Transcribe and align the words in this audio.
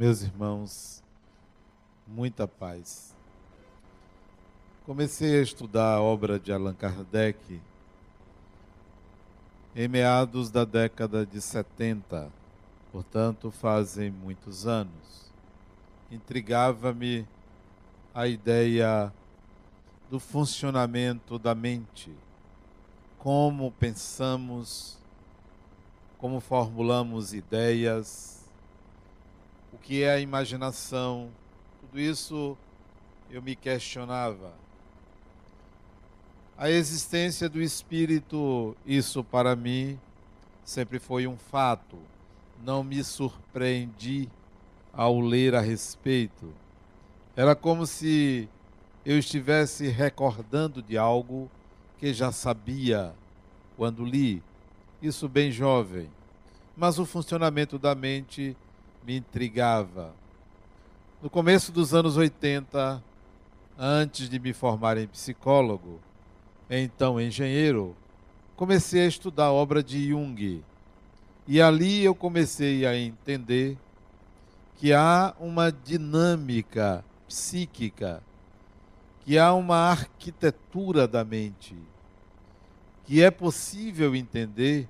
Meus 0.00 0.22
irmãos, 0.22 1.04
muita 2.06 2.48
paz. 2.48 3.14
Comecei 4.86 5.38
a 5.38 5.42
estudar 5.42 5.96
a 5.96 6.00
obra 6.00 6.40
de 6.40 6.50
Allan 6.50 6.72
Kardec 6.72 7.60
em 9.76 9.88
meados 9.88 10.50
da 10.50 10.64
década 10.64 11.26
de 11.26 11.38
70, 11.38 12.32
portanto, 12.90 13.50
fazem 13.50 14.10
muitos 14.10 14.66
anos. 14.66 15.30
Intrigava-me 16.10 17.28
a 18.14 18.26
ideia 18.26 19.12
do 20.10 20.18
funcionamento 20.18 21.38
da 21.38 21.54
mente, 21.54 22.10
como 23.18 23.70
pensamos, 23.72 24.98
como 26.16 26.40
formulamos 26.40 27.34
ideias, 27.34 28.39
que 29.82 30.02
é 30.02 30.12
a 30.12 30.20
imaginação, 30.20 31.30
tudo 31.80 32.00
isso 32.00 32.56
eu 33.30 33.42
me 33.42 33.56
questionava. 33.56 34.52
A 36.56 36.68
existência 36.70 37.48
do 37.48 37.62
espírito, 37.62 38.76
isso 38.84 39.24
para 39.24 39.56
mim 39.56 39.98
sempre 40.64 40.98
foi 40.98 41.26
um 41.26 41.36
fato. 41.36 41.96
Não 42.62 42.84
me 42.84 43.02
surpreendi 43.02 44.28
ao 44.92 45.20
ler 45.20 45.54
a 45.54 45.60
respeito. 45.60 46.52
Era 47.34 47.54
como 47.54 47.86
se 47.86 48.48
eu 49.04 49.18
estivesse 49.18 49.88
recordando 49.88 50.82
de 50.82 50.98
algo 50.98 51.50
que 51.98 52.12
já 52.12 52.30
sabia 52.30 53.14
quando 53.76 54.04
li, 54.04 54.42
isso 55.00 55.28
bem 55.28 55.50
jovem. 55.50 56.10
Mas 56.76 56.98
o 56.98 57.06
funcionamento 57.06 57.78
da 57.78 57.94
mente 57.94 58.56
me 59.04 59.16
intrigava. 59.16 60.14
No 61.22 61.28
começo 61.28 61.72
dos 61.72 61.94
anos 61.94 62.16
80, 62.16 63.02
antes 63.78 64.28
de 64.28 64.38
me 64.38 64.52
formar 64.52 64.96
em 64.98 65.06
psicólogo, 65.06 66.00
então 66.68 67.20
engenheiro, 67.20 67.96
comecei 68.56 69.02
a 69.02 69.08
estudar 69.08 69.46
a 69.46 69.52
obra 69.52 69.82
de 69.82 70.08
Jung. 70.08 70.62
E 71.46 71.60
ali 71.60 72.04
eu 72.04 72.14
comecei 72.14 72.86
a 72.86 72.96
entender 72.96 73.76
que 74.76 74.92
há 74.92 75.34
uma 75.38 75.70
dinâmica 75.70 77.04
psíquica, 77.26 78.22
que 79.24 79.38
há 79.38 79.52
uma 79.52 79.76
arquitetura 79.76 81.06
da 81.06 81.24
mente, 81.24 81.76
que 83.04 83.22
é 83.22 83.30
possível 83.30 84.14
entender 84.14 84.88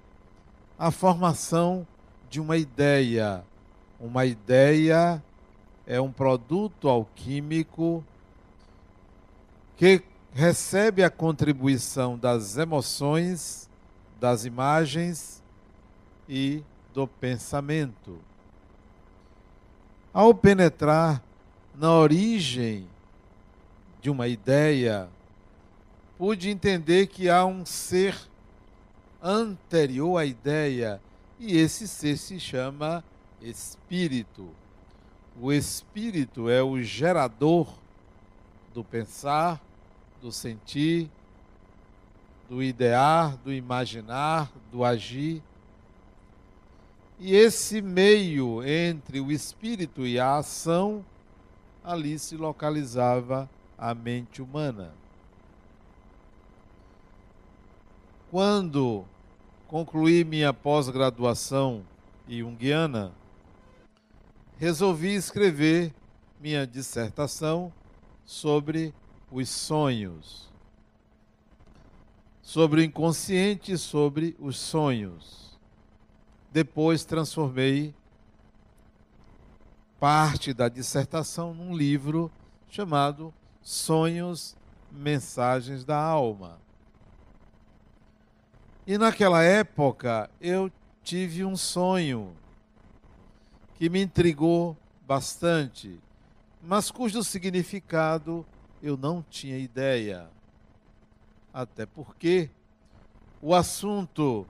a 0.79 0.91
formação 0.91 1.87
de 2.29 2.41
uma 2.41 2.57
ideia. 2.57 3.45
Uma 4.01 4.25
ideia 4.25 5.23
é 5.87 6.01
um 6.01 6.11
produto 6.11 6.89
alquímico 6.89 8.03
que 9.77 10.03
recebe 10.33 11.05
a 11.05 11.11
contribuição 11.11 12.17
das 12.17 12.57
emoções, 12.57 13.69
das 14.19 14.47
imagens 14.47 15.43
e 16.27 16.63
do 16.95 17.07
pensamento. 17.07 18.19
Ao 20.15 20.35
penetrar 20.35 21.23
na 21.75 21.93
origem 21.93 22.87
de 24.01 24.09
uma 24.09 24.29
ideia, 24.29 25.11
pude 26.17 26.49
entender 26.49 27.07
que 27.07 27.29
há 27.29 27.45
um 27.45 27.67
ser 27.67 28.17
anterior 29.23 30.17
à 30.17 30.25
ideia, 30.25 31.03
e 31.39 31.59
esse 31.59 31.87
ser 31.87 32.17
se 32.17 32.41
chama 32.41 33.05
espírito. 33.43 34.49
O 35.41 35.53
espírito 35.53 36.49
é 36.49 36.63
o 36.63 36.83
gerador 36.83 37.69
do 38.75 38.85
pensar, 38.85 39.61
do 40.21 40.31
sentir, 40.31 41.11
do 42.49 42.63
idear, 42.63 43.37
do 43.39 43.53
imaginar, 43.53 44.51
do 44.71 44.85
agir. 44.85 45.43
E 47.19 47.35
esse 47.35 47.81
meio 47.81 48.63
entre 48.65 49.21
o 49.21 49.31
espírito 49.31 50.07
e 50.07 50.19
a 50.19 50.39
ação, 50.39 51.05
ali 51.85 52.19
se 52.19 52.37
localizava 52.37 53.49
a 53.79 53.95
mente 53.95 54.43
humana. 54.43 54.93
Quando 58.31 59.05
concluí 59.67 60.25
minha 60.25 60.53
pós-graduação 60.53 61.83
junguiana, 62.29 63.13
resolvi 64.61 65.15
escrever 65.15 65.91
minha 66.39 66.67
dissertação 66.67 67.73
sobre 68.27 68.93
os 69.33 69.49
sonhos, 69.49 70.53
sobre 72.43 72.83
o 72.83 72.85
inconsciente, 72.85 73.79
sobre 73.79 74.37
os 74.39 74.59
sonhos. 74.59 75.59
Depois 76.53 77.07
transformei 77.07 77.95
parte 79.99 80.53
da 80.53 80.69
dissertação 80.69 81.55
num 81.55 81.75
livro 81.75 82.31
chamado 82.69 83.33
Sonhos, 83.63 84.55
Mensagens 84.93 85.87
da 85.87 85.97
Alma. 85.97 86.59
E 88.87 88.99
naquela 88.99 89.43
época 89.43 90.29
eu 90.39 90.71
tive 91.03 91.47
um 91.47 91.57
sonho 91.57 92.37
que 93.81 93.89
me 93.89 94.03
intrigou 94.03 94.77
bastante, 95.07 95.99
mas 96.63 96.91
cujo 96.91 97.25
significado 97.25 98.45
eu 98.83 98.95
não 98.95 99.25
tinha 99.31 99.57
ideia. 99.57 100.29
Até 101.51 101.87
porque 101.87 102.51
o 103.41 103.55
assunto 103.55 104.47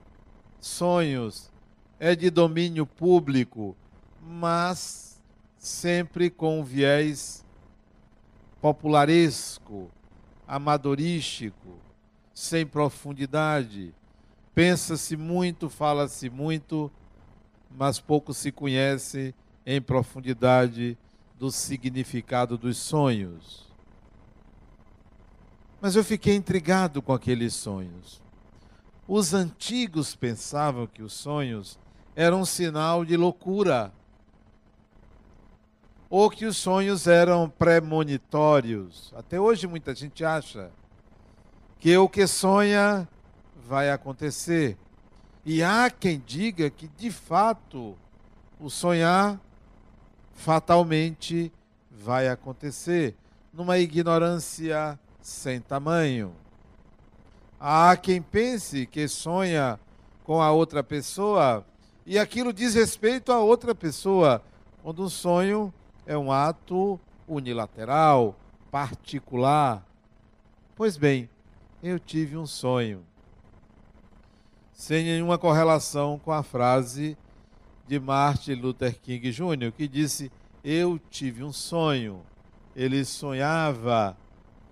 sonhos 0.59 1.49
é 1.97 2.13
de 2.13 2.29
domínio 2.29 2.85
público, 2.85 3.73
mas 4.21 5.23
sempre 5.57 6.29
com 6.29 6.61
viés 6.61 7.45
popularesco, 8.59 9.89
amadorístico, 10.45 11.79
sem 12.33 12.65
profundidade. 12.65 13.95
Pensa-se 14.53 15.15
muito, 15.15 15.69
fala-se 15.69 16.29
muito, 16.29 16.91
mas 17.77 17.99
pouco 17.99 18.33
se 18.33 18.51
conhece 18.51 19.33
em 19.65 19.81
profundidade 19.81 20.97
do 21.39 21.51
significado 21.51 22.57
dos 22.57 22.77
sonhos. 22.77 23.67
Mas 25.81 25.95
eu 25.95 26.03
fiquei 26.03 26.35
intrigado 26.35 27.01
com 27.01 27.13
aqueles 27.13 27.53
sonhos. 27.53 28.21
Os 29.07 29.33
antigos 29.33 30.15
pensavam 30.15 30.85
que 30.85 31.01
os 31.01 31.13
sonhos 31.13 31.79
eram 32.15 32.41
um 32.41 32.45
sinal 32.45 33.03
de 33.03 33.17
loucura, 33.17 33.91
ou 36.09 36.29
que 36.29 36.45
os 36.45 36.57
sonhos 36.57 37.07
eram 37.07 37.49
premonitórios. 37.49 39.13
Até 39.15 39.39
hoje 39.39 39.65
muita 39.65 39.95
gente 39.95 40.23
acha 40.23 40.69
que 41.79 41.97
o 41.97 42.07
que 42.07 42.27
sonha 42.27 43.07
vai 43.67 43.89
acontecer. 43.89 44.77
E 45.45 45.63
há 45.63 45.89
quem 45.89 46.21
diga 46.25 46.69
que 46.69 46.87
de 46.87 47.09
fato 47.09 47.97
o 48.59 48.69
sonhar 48.69 49.39
fatalmente 50.33 51.51
vai 51.89 52.27
acontecer, 52.27 53.15
numa 53.53 53.77
ignorância 53.77 54.99
sem 55.21 55.59
tamanho. 55.59 56.33
Há 57.59 57.95
quem 57.97 58.21
pense 58.21 58.85
que 58.85 59.07
sonha 59.07 59.79
com 60.23 60.41
a 60.41 60.51
outra 60.51 60.83
pessoa 60.83 61.65
e 62.05 62.17
aquilo 62.17 62.51
diz 62.51 62.73
respeito 62.73 63.31
a 63.31 63.39
outra 63.39 63.75
pessoa, 63.75 64.43
quando 64.81 65.03
um 65.03 65.09
sonho 65.09 65.73
é 66.05 66.17
um 66.17 66.31
ato 66.31 66.99
unilateral, 67.27 68.35
particular. 68.71 69.85
Pois 70.75 70.97
bem, 70.97 71.29
eu 71.83 71.99
tive 71.99 72.37
um 72.37 72.47
sonho, 72.47 73.03
sem 74.81 75.03
nenhuma 75.03 75.37
correlação 75.37 76.17
com 76.17 76.31
a 76.31 76.41
frase 76.41 77.15
de 77.87 77.99
Martin 77.99 78.53
Luther 78.53 78.99
King 78.99 79.29
Jr., 79.29 79.71
que 79.71 79.87
disse: 79.87 80.31
Eu 80.63 80.99
tive 81.11 81.43
um 81.43 81.53
sonho. 81.53 82.23
Ele 82.75 83.05
sonhava 83.05 84.17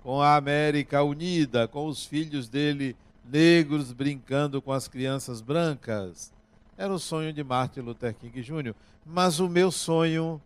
com 0.01 0.19
a 0.19 0.35
América 0.35 1.03
unida, 1.03 1.67
com 1.67 1.85
os 1.85 2.03
filhos 2.07 2.49
dele 2.49 2.95
negros 3.23 3.93
brincando 3.93 4.63
com 4.63 4.71
as 4.71 4.87
crianças 4.87 5.41
brancas. 5.41 6.33
Era 6.75 6.91
o 6.91 6.97
sonho 6.97 7.31
de 7.31 7.43
Martin 7.43 7.81
Luther 7.81 8.15
King 8.15 8.41
Jr. 8.41 8.73
Mas 9.05 9.39
o 9.39 9.47
meu 9.47 9.71
sonho 9.71 10.41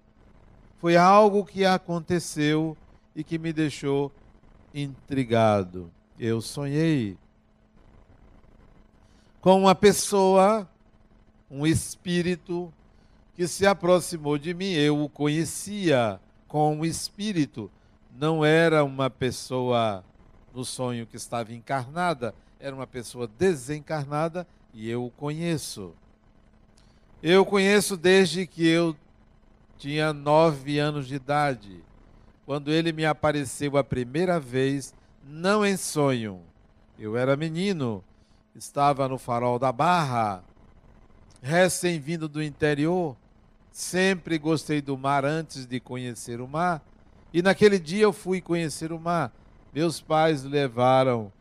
foi 0.78 0.98
algo 0.98 1.46
que 1.46 1.64
aconteceu 1.64 2.76
e 3.16 3.24
que 3.24 3.40
me 3.40 3.54
deixou 3.54 4.12
intrigado. 4.74 5.90
Eu 6.20 6.42
sonhei 6.42 7.18
com 9.44 9.60
uma 9.60 9.76
pessoa, 9.76 10.66
um 11.52 11.68
espírito, 11.68 12.74
que 13.36 13.46
se 13.46 13.68
aproximou 13.68 14.38
de 14.38 14.54
mim, 14.54 14.72
eu 14.72 15.04
o 15.04 15.10
conhecia 15.10 16.18
com 16.48 16.86
espírito. 16.86 17.70
Não 18.18 18.46
era 18.46 18.86
uma 18.86 19.10
pessoa 19.10 20.02
no 20.56 20.64
sonho 20.64 21.06
que 21.06 21.18
estava 21.18 21.52
encarnada, 21.52 22.34
era 22.58 22.74
uma 22.74 22.88
pessoa 22.88 23.28
desencarnada 23.28 24.48
e 24.74 24.90
eu 24.90 25.04
o 25.04 25.12
conheço. 25.12 25.94
Eu 27.22 27.46
conheço 27.46 27.98
desde 27.98 28.48
que 28.48 28.66
eu 28.66 28.96
tinha 29.78 30.14
nove 30.14 30.80
anos 30.80 31.06
de 31.06 31.16
idade, 31.16 31.84
quando 32.46 32.72
ele 32.72 32.94
me 32.94 33.06
apareceu 33.06 33.76
a 33.76 33.84
primeira 33.84 34.40
vez, 34.40 34.94
não 35.22 35.66
em 35.66 35.76
sonho. 35.76 36.40
Eu 36.98 37.18
era 37.18 37.36
menino, 37.36 38.02
estava 38.56 39.08
no 39.08 39.18
farol 39.18 39.58
da 39.58 39.72
Barra, 39.72 40.44
recém-vindo 41.42 42.28
do 42.28 42.42
interior, 42.42 43.16
sempre 43.72 44.38
gostei 44.38 44.82
do 44.82 44.98
mar 44.98 45.26
antes 45.26 45.66
de 45.66 45.80
conhecer 45.80 46.40
o 46.40 46.48
mar, 46.48 46.82
e 47.34 47.42
naquele 47.42 47.80
dia 47.80 48.04
eu 48.04 48.14
fui 48.14 48.40
conhecer 48.40 48.92
o 48.92 49.00
mar. 49.00 49.34
Meus 49.74 50.00
pais 50.00 50.44
levaram 50.44 51.34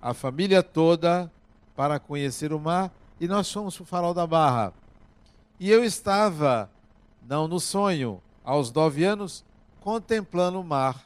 a 0.00 0.12
família 0.12 0.62
toda 0.62 1.32
para 1.74 1.98
conhecer 1.98 2.52
o 2.52 2.60
mar 2.60 2.92
e 3.18 3.26
nós 3.26 3.50
fomos 3.50 3.74
para 3.76 3.82
o 3.82 3.86
farol 3.86 4.12
da 4.12 4.26
Barra. 4.26 4.74
E 5.58 5.70
eu 5.70 5.82
estava, 5.82 6.70
não 7.26 7.48
no 7.48 7.58
sonho, 7.58 8.20
aos 8.44 8.70
nove 8.70 9.04
anos, 9.04 9.42
contemplando 9.80 10.60
o 10.60 10.64
mar. 10.64 11.02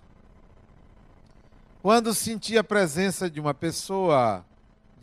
Quando 1.80 2.12
senti 2.12 2.58
a 2.58 2.64
presença 2.64 3.30
de 3.30 3.40
uma 3.40 3.54
pessoa 3.54 4.44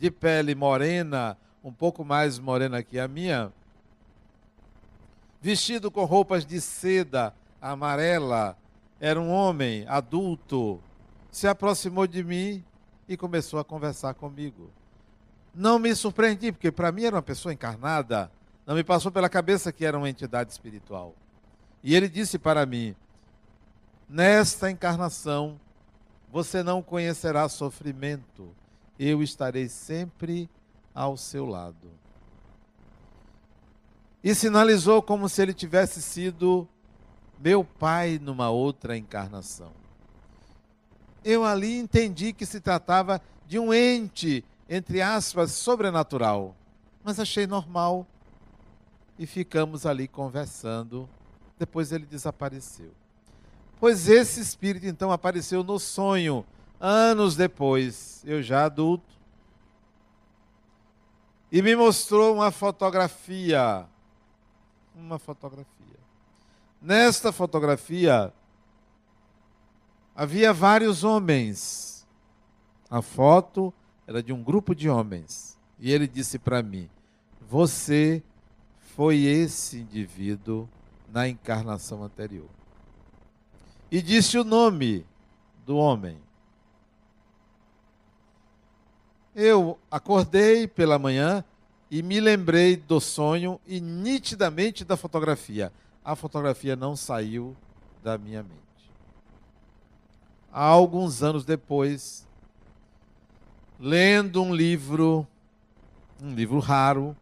de 0.00 0.10
pele 0.10 0.54
morena, 0.54 1.36
um 1.62 1.70
pouco 1.70 2.02
mais 2.02 2.38
morena 2.38 2.82
que 2.82 2.98
a 2.98 3.06
minha, 3.06 3.52
vestido 5.42 5.90
com 5.90 6.06
roupas 6.06 6.46
de 6.46 6.58
seda 6.58 7.34
amarela, 7.60 8.56
era 8.98 9.20
um 9.20 9.30
homem 9.30 9.86
adulto, 9.86 10.80
se 11.30 11.46
aproximou 11.46 12.06
de 12.06 12.24
mim 12.24 12.64
e 13.06 13.14
começou 13.14 13.60
a 13.60 13.64
conversar 13.64 14.14
comigo. 14.14 14.70
Não 15.54 15.78
me 15.78 15.94
surpreendi, 15.94 16.50
porque 16.50 16.72
para 16.72 16.90
mim 16.90 17.04
era 17.04 17.16
uma 17.16 17.22
pessoa 17.22 17.52
encarnada, 17.52 18.32
não 18.66 18.74
me 18.74 18.82
passou 18.82 19.12
pela 19.12 19.28
cabeça 19.28 19.70
que 19.70 19.84
era 19.84 19.98
uma 19.98 20.08
entidade 20.08 20.50
espiritual. 20.50 21.14
E 21.84 21.94
ele 21.94 22.08
disse 22.08 22.38
para 22.38 22.64
mim: 22.64 22.96
Nesta 24.08 24.70
encarnação, 24.70 25.60
você 26.32 26.62
não 26.62 26.80
conhecerá 26.80 27.46
sofrimento, 27.50 28.54
eu 29.08 29.22
estarei 29.22 29.66
sempre 29.66 30.48
ao 30.94 31.16
seu 31.16 31.46
lado. 31.46 31.90
E 34.22 34.34
sinalizou 34.34 35.00
como 35.00 35.26
se 35.26 35.40
ele 35.40 35.54
tivesse 35.54 36.02
sido 36.02 36.68
meu 37.38 37.64
pai 37.64 38.20
numa 38.20 38.50
outra 38.50 38.98
encarnação. 38.98 39.72
Eu 41.24 41.44
ali 41.44 41.78
entendi 41.78 42.34
que 42.34 42.44
se 42.44 42.60
tratava 42.60 43.22
de 43.46 43.58
um 43.58 43.72
ente, 43.72 44.44
entre 44.68 45.00
aspas, 45.00 45.52
sobrenatural, 45.52 46.54
mas 47.02 47.18
achei 47.18 47.46
normal 47.46 48.06
e 49.18 49.26
ficamos 49.26 49.86
ali 49.86 50.06
conversando. 50.06 51.08
Depois 51.58 51.90
ele 51.90 52.04
desapareceu. 52.04 52.90
Pois 53.78 54.08
esse 54.08 54.40
espírito 54.40 54.86
então 54.86 55.10
apareceu 55.10 55.64
no 55.64 55.78
sonho, 55.78 56.44
anos 56.80 57.36
depois, 57.36 58.22
eu 58.26 58.42
já 58.42 58.64
adulto, 58.64 59.20
e 61.52 61.60
me 61.60 61.76
mostrou 61.76 62.34
uma 62.34 62.50
fotografia. 62.50 63.86
Uma 64.94 65.18
fotografia. 65.18 65.66
Nesta 66.80 67.32
fotografia 67.32 68.32
havia 70.14 70.52
vários 70.52 71.04
homens. 71.04 72.06
A 72.88 73.02
foto 73.02 73.72
era 74.06 74.22
de 74.22 74.32
um 74.32 74.42
grupo 74.42 74.74
de 74.74 74.88
homens. 74.88 75.58
E 75.78 75.92
ele 75.92 76.06
disse 76.06 76.38
para 76.38 76.62
mim: 76.62 76.88
Você 77.40 78.22
foi 78.94 79.24
esse 79.24 79.78
indivíduo 79.78 80.68
na 81.12 81.28
encarnação 81.28 82.04
anterior. 82.04 82.48
E 83.90 84.00
disse 84.00 84.38
o 84.38 84.44
nome 84.44 85.04
do 85.66 85.76
homem. 85.76 86.16
Eu 89.34 89.78
acordei 89.90 90.66
pela 90.66 90.98
manhã 90.98 91.44
e 91.90 92.02
me 92.02 92.20
lembrei 92.20 92.76
do 92.76 93.00
sonho 93.00 93.60
e 93.66 93.80
nitidamente 93.80 94.84
da 94.84 94.96
fotografia. 94.96 95.72
A 96.04 96.16
fotografia 96.16 96.74
não 96.74 96.96
saiu 96.96 97.56
da 98.02 98.18
minha 98.18 98.42
mente. 98.42 98.60
Há 100.52 100.64
alguns 100.64 101.22
anos 101.22 101.44
depois, 101.44 102.26
lendo 103.78 104.42
um 104.42 104.52
livro, 104.54 105.26
um 106.20 106.34
livro 106.34 106.58
raro, 106.58 107.16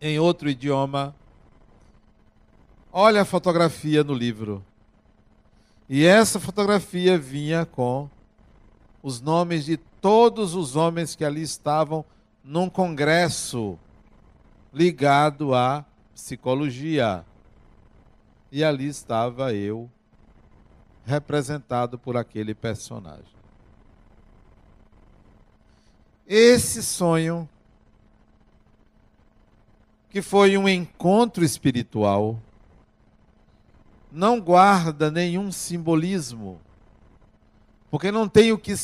em 0.00 0.18
outro 0.18 0.50
idioma. 0.50 1.14
Olha 2.92 3.22
a 3.22 3.24
fotografia 3.24 4.02
no 4.02 4.12
livro. 4.12 4.64
E 5.88 6.04
essa 6.04 6.40
fotografia 6.40 7.16
vinha 7.16 7.64
com 7.64 8.08
os 9.02 9.20
nomes 9.20 9.64
de 9.64 9.76
todos 10.04 10.54
os 10.54 10.76
homens 10.76 11.16
que 11.16 11.24
ali 11.24 11.40
estavam 11.40 12.04
num 12.44 12.68
congresso 12.68 13.78
ligado 14.70 15.54
à 15.54 15.82
psicologia. 16.12 17.24
E 18.52 18.62
ali 18.62 18.86
estava 18.86 19.54
eu, 19.54 19.90
representado 21.06 21.98
por 21.98 22.18
aquele 22.18 22.54
personagem. 22.54 23.24
Esse 26.26 26.82
sonho 26.82 27.48
que 30.10 30.20
foi 30.20 30.58
um 30.58 30.68
encontro 30.68 31.42
espiritual, 31.42 32.38
não 34.12 34.38
guarda 34.38 35.10
nenhum 35.10 35.50
simbolismo, 35.50 36.60
porque 37.90 38.12
não 38.12 38.28
tem 38.28 38.52
o 38.52 38.58
que 38.58 38.74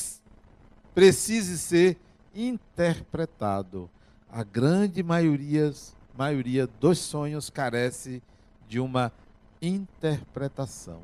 precise 0.94 1.59
ser 1.59 1.99
interpretado. 2.35 3.90
A 4.28 4.42
grande 4.42 5.02
maioria, 5.02 5.73
maioria 6.16 6.66
dos 6.66 6.99
sonhos 6.99 7.50
carece 7.50 8.23
de 8.68 8.78
uma 8.78 9.12
interpretação. 9.61 11.02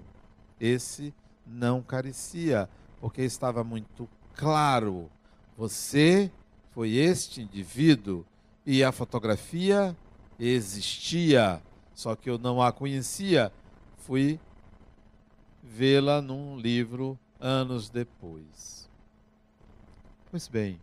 Esse 0.60 1.12
não 1.46 1.82
carecia, 1.82 2.68
porque 3.00 3.22
estava 3.22 3.62
muito 3.64 4.08
claro. 4.34 5.10
Você 5.56 6.30
foi 6.72 6.92
este 6.92 7.42
indivíduo 7.42 8.24
e 8.64 8.82
a 8.84 8.92
fotografia 8.92 9.96
existia, 10.38 11.62
só 11.94 12.14
que 12.14 12.28
eu 12.28 12.38
não 12.38 12.60
a 12.60 12.72
conhecia. 12.72 13.52
Fui 13.98 14.38
vê-la 15.62 16.20
num 16.20 16.58
livro 16.58 17.18
anos 17.40 17.88
depois. 17.88 18.85
Pois 20.36 20.48
bem, 20.48 20.78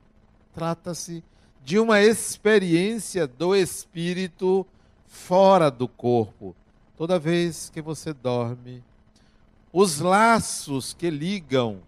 trata-se 0.51 1.23
de 1.63 1.77
uma 1.77 2.01
experiência 2.01 3.27
do 3.27 3.55
espírito 3.55 4.65
fora 5.05 5.69
do 5.69 5.87
corpo. 5.87 6.55
Toda 6.97 7.19
vez 7.19 7.69
que 7.69 7.79
você 7.79 8.15
dorme, 8.15 8.83
os 9.71 9.99
laços 9.99 10.95
que 10.95 11.07
ligam 11.07 11.83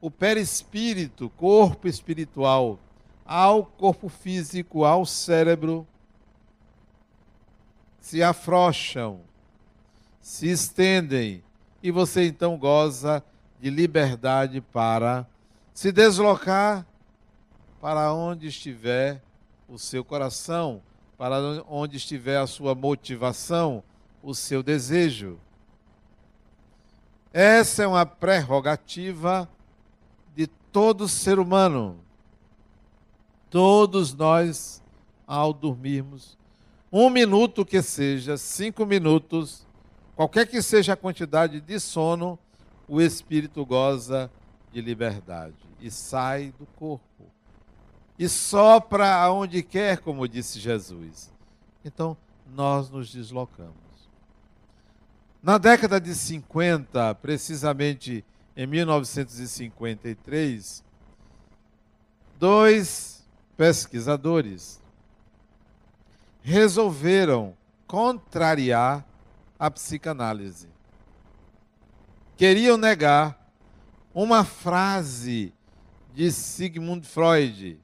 o 0.00 0.08
perispírito, 0.08 1.28
corpo 1.30 1.88
espiritual, 1.88 2.78
ao 3.26 3.64
corpo 3.64 4.08
físico, 4.08 4.84
ao 4.84 5.04
cérebro, 5.04 5.84
se 7.98 8.22
afrouxam, 8.22 9.18
se 10.20 10.48
estendem, 10.48 11.42
e 11.82 11.90
você 11.90 12.24
então 12.24 12.56
goza 12.56 13.20
de 13.60 13.68
liberdade 13.68 14.60
para 14.60 15.26
se 15.78 15.92
deslocar 15.92 16.84
para 17.80 18.12
onde 18.12 18.48
estiver 18.48 19.22
o 19.68 19.78
seu 19.78 20.04
coração, 20.04 20.82
para 21.16 21.36
onde 21.68 21.98
estiver 21.98 22.36
a 22.36 22.48
sua 22.48 22.74
motivação, 22.74 23.84
o 24.20 24.34
seu 24.34 24.60
desejo. 24.60 25.38
Essa 27.32 27.84
é 27.84 27.86
uma 27.86 28.04
prerrogativa 28.04 29.48
de 30.34 30.48
todo 30.48 31.06
ser 31.06 31.38
humano. 31.38 32.00
Todos 33.48 34.12
nós, 34.12 34.82
ao 35.28 35.52
dormirmos, 35.52 36.36
um 36.90 37.08
minuto 37.08 37.64
que 37.64 37.80
seja, 37.82 38.36
cinco 38.36 38.84
minutos, 38.84 39.64
qualquer 40.16 40.44
que 40.48 40.60
seja 40.60 40.94
a 40.94 40.96
quantidade 40.96 41.60
de 41.60 41.78
sono, 41.78 42.36
o 42.88 43.00
espírito 43.00 43.64
goza 43.64 44.28
de 44.72 44.80
liberdade 44.80 45.54
e 45.80 45.90
sai 45.90 46.54
do 46.58 46.66
corpo. 46.76 47.24
E 48.18 48.28
sopra 48.28 49.14
aonde 49.14 49.62
quer, 49.62 49.98
como 49.98 50.26
disse 50.26 50.58
Jesus. 50.58 51.30
Então, 51.84 52.16
nós 52.52 52.90
nos 52.90 53.12
deslocamos. 53.12 53.76
Na 55.42 55.56
década 55.56 55.98
de 56.00 56.12
50, 56.14 57.14
precisamente 57.16 58.24
em 58.56 58.66
1953, 58.66 60.82
dois 62.38 63.24
pesquisadores 63.56 64.80
resolveram 66.42 67.56
contrariar 67.86 69.04
a 69.58 69.70
psicanálise. 69.70 70.68
Queriam 72.36 72.76
negar 72.76 73.37
uma 74.20 74.44
frase 74.44 75.54
de 76.12 76.32
Sigmund 76.32 77.06
Freud. 77.06 77.80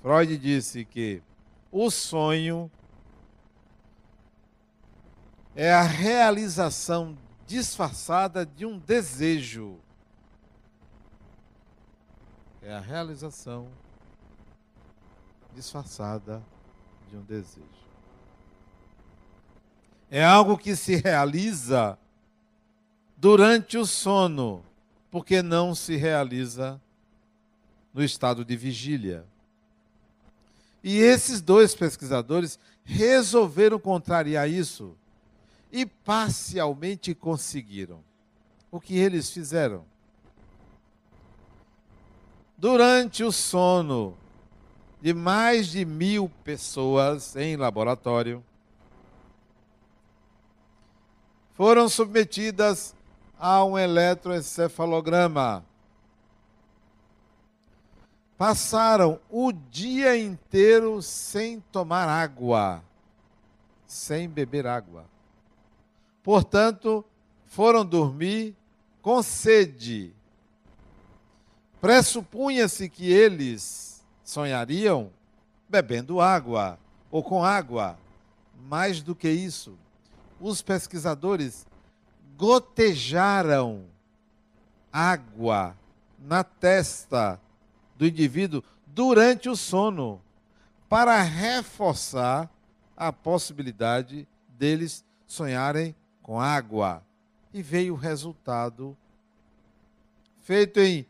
Freud 0.00 0.36
disse 0.36 0.84
que 0.84 1.22
o 1.70 1.92
sonho 1.92 2.68
é 5.54 5.72
a 5.72 5.82
realização 5.82 7.16
disfarçada 7.46 8.44
de 8.44 8.66
um 8.66 8.76
desejo. 8.80 9.78
É 12.60 12.74
a 12.74 12.80
realização 12.80 13.68
disfarçada 15.54 16.42
de 17.08 17.16
um 17.16 17.22
desejo. 17.22 17.62
É 20.10 20.24
algo 20.24 20.58
que 20.58 20.74
se 20.74 20.96
realiza 20.96 21.96
durante 23.16 23.78
o 23.78 23.86
sono, 23.86 24.64
porque 25.12 25.42
não 25.42 25.74
se 25.74 25.94
realiza 25.94 26.80
no 27.92 28.02
estado 28.02 28.46
de 28.46 28.56
vigília. 28.56 29.26
E 30.82 30.96
esses 30.96 31.42
dois 31.42 31.74
pesquisadores 31.74 32.58
resolveram 32.82 33.78
contrariar 33.78 34.48
isso 34.48 34.96
e 35.70 35.84
parcialmente 35.84 37.14
conseguiram. 37.14 38.00
O 38.70 38.80
que 38.80 38.96
eles 38.96 39.30
fizeram? 39.30 39.84
Durante 42.56 43.22
o 43.22 43.30
sono 43.30 44.16
de 45.02 45.12
mais 45.12 45.66
de 45.66 45.84
mil 45.84 46.30
pessoas 46.42 47.36
em 47.36 47.54
laboratório, 47.54 48.42
foram 51.52 51.86
submetidas 51.86 52.94
a 53.42 53.64
um 53.64 53.76
eletroencefalograma. 53.76 55.64
Passaram 58.38 59.18
o 59.28 59.50
dia 59.52 60.16
inteiro 60.16 61.02
sem 61.02 61.58
tomar 61.72 62.08
água, 62.08 62.84
sem 63.84 64.28
beber 64.28 64.64
água. 64.64 65.06
Portanto, 66.22 67.04
foram 67.44 67.84
dormir 67.84 68.54
com 69.02 69.20
sede. 69.24 70.14
Pressupunha-se 71.80 72.88
que 72.88 73.12
eles 73.12 74.04
sonhariam 74.22 75.10
bebendo 75.68 76.20
água 76.20 76.78
ou 77.10 77.24
com 77.24 77.42
água. 77.42 77.98
Mais 78.68 79.02
do 79.02 79.16
que 79.16 79.28
isso, 79.28 79.76
os 80.40 80.62
pesquisadores 80.62 81.66
gotejaram 82.42 83.84
água 84.92 85.76
na 86.18 86.42
testa 86.42 87.40
do 87.96 88.04
indivíduo 88.04 88.64
durante 88.84 89.48
o 89.48 89.54
sono, 89.54 90.20
para 90.88 91.22
reforçar 91.22 92.50
a 92.96 93.12
possibilidade 93.12 94.26
deles 94.58 95.04
sonharem 95.24 95.94
com 96.20 96.40
água. 96.40 97.04
E 97.54 97.62
veio 97.62 97.94
o 97.94 97.96
resultado 97.96 98.96
feito 100.40 100.80
em 100.80 101.06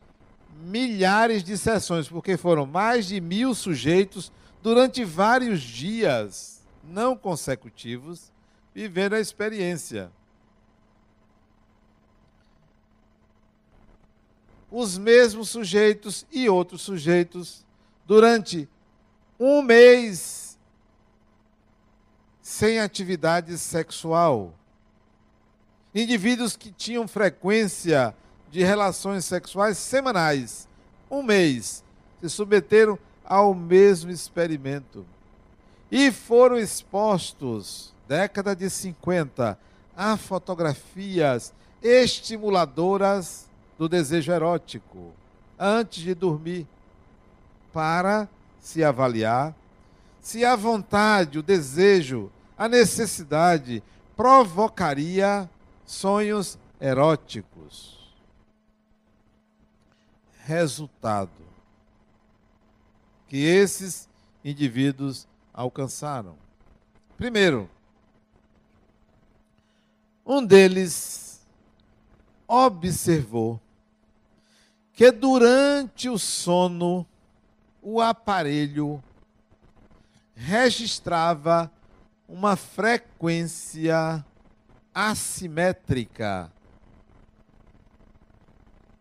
milhares 0.63 1.43
de 1.43 1.57
sessões, 1.57 2.11
porque 2.11 2.37
foram 2.37 2.67
mais 2.67 3.07
de 3.07 3.23
mil 3.23 3.55
sujeitos 3.55 4.31
durante 4.63 5.03
vários 5.03 5.63
dias 5.63 6.63
não 6.85 7.17
consecutivos 7.17 8.31
vivendo 8.75 9.15
a 9.15 9.21
experiência. 9.21 10.13
Os 14.73 14.97
mesmos 14.97 15.51
sujeitos 15.51 16.27
e 16.33 16.49
outros 16.49 16.81
sujeitos 16.81 17.63
durante 18.07 18.67
um 19.39 19.61
mês 19.61 20.59
sem 22.41 22.81
atividade 22.81 23.57
sexual. 23.59 24.55
Indivíduos 25.95 26.57
que 26.57 26.73
tinham 26.73 27.07
frequência 27.07 28.15
de 28.51 28.65
relações 28.65 29.27
sexuais 29.27 29.77
semanais, 29.77 30.67
um 31.11 31.23
mês, 31.23 31.85
se 32.21 32.31
submeteram 32.31 32.99
ao 33.25 33.55
mesmo 33.55 34.11
experimento 34.11 35.05
e 35.91 36.11
foram 36.11 36.57
expostos, 36.57 37.95
década 38.09 38.57
de 38.57 38.71
50, 38.71 39.59
a 39.95 40.17
fotografias 40.17 41.53
estimuladoras 41.83 43.52
do 43.79 43.89
desejo 43.89 44.33
erótico 44.33 45.13
antes 45.59 46.03
de 46.03 46.15
dormir, 46.15 46.67
para 47.73 48.29
se 48.61 48.85
avaliar 48.85 49.55
se 50.23 50.45
a 50.45 50.55
vontade, 50.55 51.39
o 51.39 51.43
desejo, 51.43 52.31
a 52.57 52.69
necessidade 52.69 53.83
provocaria 54.17 55.51
sonhos 55.85 56.57
eróticos. 56.81 57.99
Resultado 60.45 61.31
que 63.27 63.39
esses 63.39 64.09
indivíduos 64.45 65.27
alcançaram. 65.53 66.37
Primeiro, 67.17 67.69
um 70.25 70.45
deles 70.45 71.32
observou 72.55 73.59
que 74.93 75.11
durante 75.11 76.11
o 76.11 76.19
sono 76.19 77.07
o 77.81 77.99
aparelho 77.99 79.03
registrava 80.35 81.73
uma 82.29 82.55
frequência 82.55 84.23
assimétrica. 84.95 86.53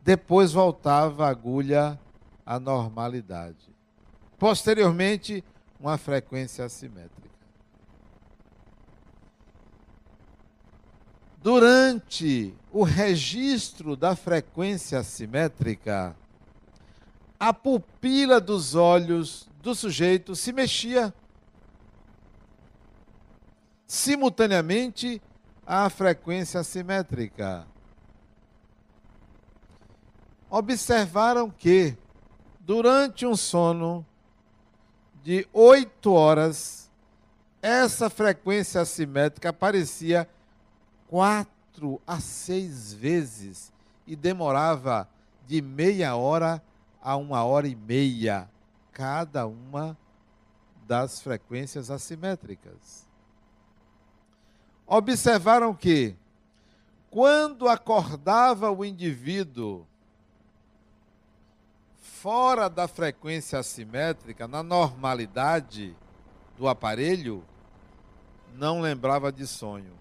Depois 0.02 0.54
voltava 0.54 1.26
a 1.26 1.30
agulha 1.30 2.00
à 2.46 2.58
normalidade. 2.58 3.70
Posteriormente, 4.40 5.44
uma 5.78 5.98
frequência 5.98 6.64
assimétrica. 6.64 7.31
Durante 11.44 12.54
o 12.72 12.84
registro 12.84 13.96
da 13.96 14.16
frequência 14.16 15.00
assimétrica, 15.00 16.16
a 17.40 17.52
pupila 17.52 18.40
dos 18.40 18.76
olhos 18.76 19.50
do 19.60 19.74
sujeito 19.74 20.36
se 20.36 20.54
mexia. 20.54 21.12
Simultaneamente, 23.88 25.20
a 25.66 25.90
frequência 25.90 26.64
simétrica. 26.64 27.66
Observaram 30.48 31.50
que, 31.50 31.98
durante 32.60 33.26
um 33.26 33.36
sono 33.36 34.06
de 35.24 35.48
oito 35.52 36.14
horas, 36.14 36.92
essa 37.64 38.12
frequência 38.12 38.82
assimétrica 38.82 39.50
aparecia 39.50 40.30
quatro 41.12 42.02
a 42.08 42.20
seis 42.20 42.92
vezes 42.92 43.72
e 44.08 44.16
demorava 44.16 45.08
de 45.46 45.62
meia 45.62 46.16
hora 46.16 46.64
a 47.00 47.16
uma 47.16 47.44
hora 47.44 47.68
e 47.68 47.76
meia 47.76 48.50
cada 48.92 49.46
uma 49.46 49.96
das 50.88 51.22
frequências 51.22 51.92
assimétricas 51.92 53.12
observaram 54.98 55.74
que, 55.74 56.18
quando 57.10 57.70
acordava 57.70 58.70
o 58.70 58.84
indivíduo 58.84 59.88
fora 61.98 62.70
da 62.70 62.90
frequência 62.90 63.58
assimétrica, 63.58 64.50
na 64.50 64.62
normalidade 64.62 65.96
do 66.58 66.68
aparelho, 66.68 67.42
não 68.54 68.82
lembrava 68.82 69.32
de 69.32 69.48
sonho. 69.48 70.01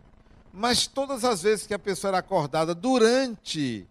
Mas 0.52 0.86
todas 0.86 1.24
as 1.24 1.42
vezes 1.42 1.66
que 1.66 1.74
a 1.74 1.78
pessoa 1.78 2.10
era 2.10 2.18
acordada 2.18 2.74
durante 2.74 3.86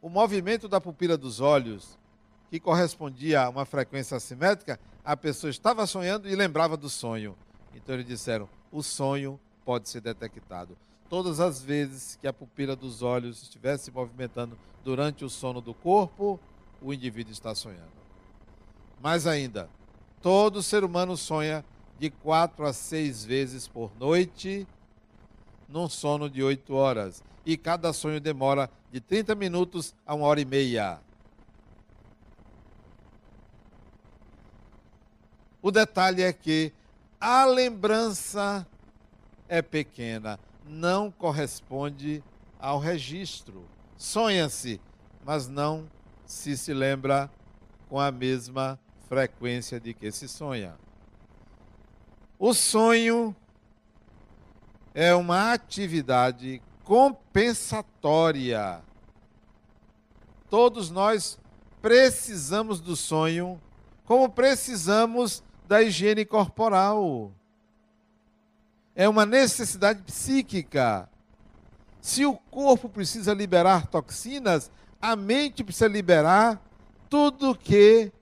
o 0.00 0.08
movimento 0.08 0.68
da 0.68 0.80
pupila 0.80 1.16
dos 1.16 1.40
olhos, 1.40 1.98
que 2.50 2.60
correspondia 2.60 3.42
a 3.42 3.48
uma 3.48 3.64
frequência 3.64 4.16
assimétrica, 4.16 4.78
a 5.04 5.16
pessoa 5.16 5.50
estava 5.50 5.86
sonhando 5.86 6.28
e 6.28 6.34
lembrava 6.34 6.76
do 6.76 6.88
sonho. 6.88 7.36
Então 7.74 7.94
eles 7.94 8.06
disseram: 8.06 8.48
o 8.70 8.82
sonho 8.82 9.38
pode 9.64 9.88
ser 9.88 10.00
detectado. 10.00 10.76
Todas 11.08 11.40
as 11.40 11.60
vezes 11.60 12.16
que 12.20 12.28
a 12.28 12.32
pupila 12.32 12.76
dos 12.76 13.02
olhos 13.02 13.42
estiver 13.42 13.76
se 13.76 13.90
movimentando 13.90 14.56
durante 14.84 15.24
o 15.24 15.28
sono 15.28 15.60
do 15.60 15.74
corpo, 15.74 16.38
o 16.80 16.94
indivíduo 16.94 17.32
está 17.32 17.54
sonhando. 17.54 17.90
Mais 19.02 19.26
ainda, 19.26 19.68
todo 20.22 20.62
ser 20.62 20.84
humano 20.84 21.16
sonha 21.16 21.64
de 21.98 22.10
quatro 22.10 22.64
a 22.64 22.72
seis 22.72 23.24
vezes 23.24 23.66
por 23.66 23.90
noite, 23.98 24.66
num 25.70 25.88
sono 25.88 26.28
de 26.28 26.42
oito 26.42 26.74
horas. 26.74 27.22
E 27.46 27.56
cada 27.56 27.92
sonho 27.92 28.20
demora 28.20 28.68
de 28.92 29.00
30 29.00 29.34
minutos 29.34 29.94
a 30.04 30.14
uma 30.14 30.26
hora 30.26 30.40
e 30.40 30.44
meia. 30.44 31.00
O 35.62 35.70
detalhe 35.70 36.22
é 36.22 36.32
que 36.32 36.72
a 37.20 37.44
lembrança 37.44 38.66
é 39.48 39.60
pequena, 39.60 40.40
não 40.66 41.10
corresponde 41.10 42.22
ao 42.58 42.78
registro. 42.78 43.64
Sonha-se, 43.96 44.80
mas 45.24 45.46
não 45.46 45.88
se 46.24 46.56
se 46.56 46.72
lembra 46.72 47.30
com 47.88 48.00
a 48.00 48.10
mesma 48.10 48.78
frequência 49.08 49.78
de 49.78 49.92
que 49.92 50.10
se 50.10 50.28
sonha. 50.28 50.76
O 52.38 52.54
sonho 52.54 53.36
é 55.00 55.14
uma 55.14 55.54
atividade 55.54 56.60
compensatória. 56.84 58.82
Todos 60.50 60.90
nós 60.90 61.38
precisamos 61.80 62.82
do 62.82 62.94
sonho, 62.94 63.58
como 64.04 64.28
precisamos 64.28 65.42
da 65.66 65.82
higiene 65.82 66.26
corporal. 66.26 67.32
É 68.94 69.08
uma 69.08 69.24
necessidade 69.24 70.02
psíquica. 70.02 71.08
Se 72.02 72.26
o 72.26 72.34
corpo 72.34 72.86
precisa 72.86 73.32
liberar 73.32 73.86
toxinas, 73.86 74.70
a 75.00 75.16
mente 75.16 75.64
precisa 75.64 75.88
liberar 75.88 76.60
tudo 77.08 77.54
que 77.54 78.12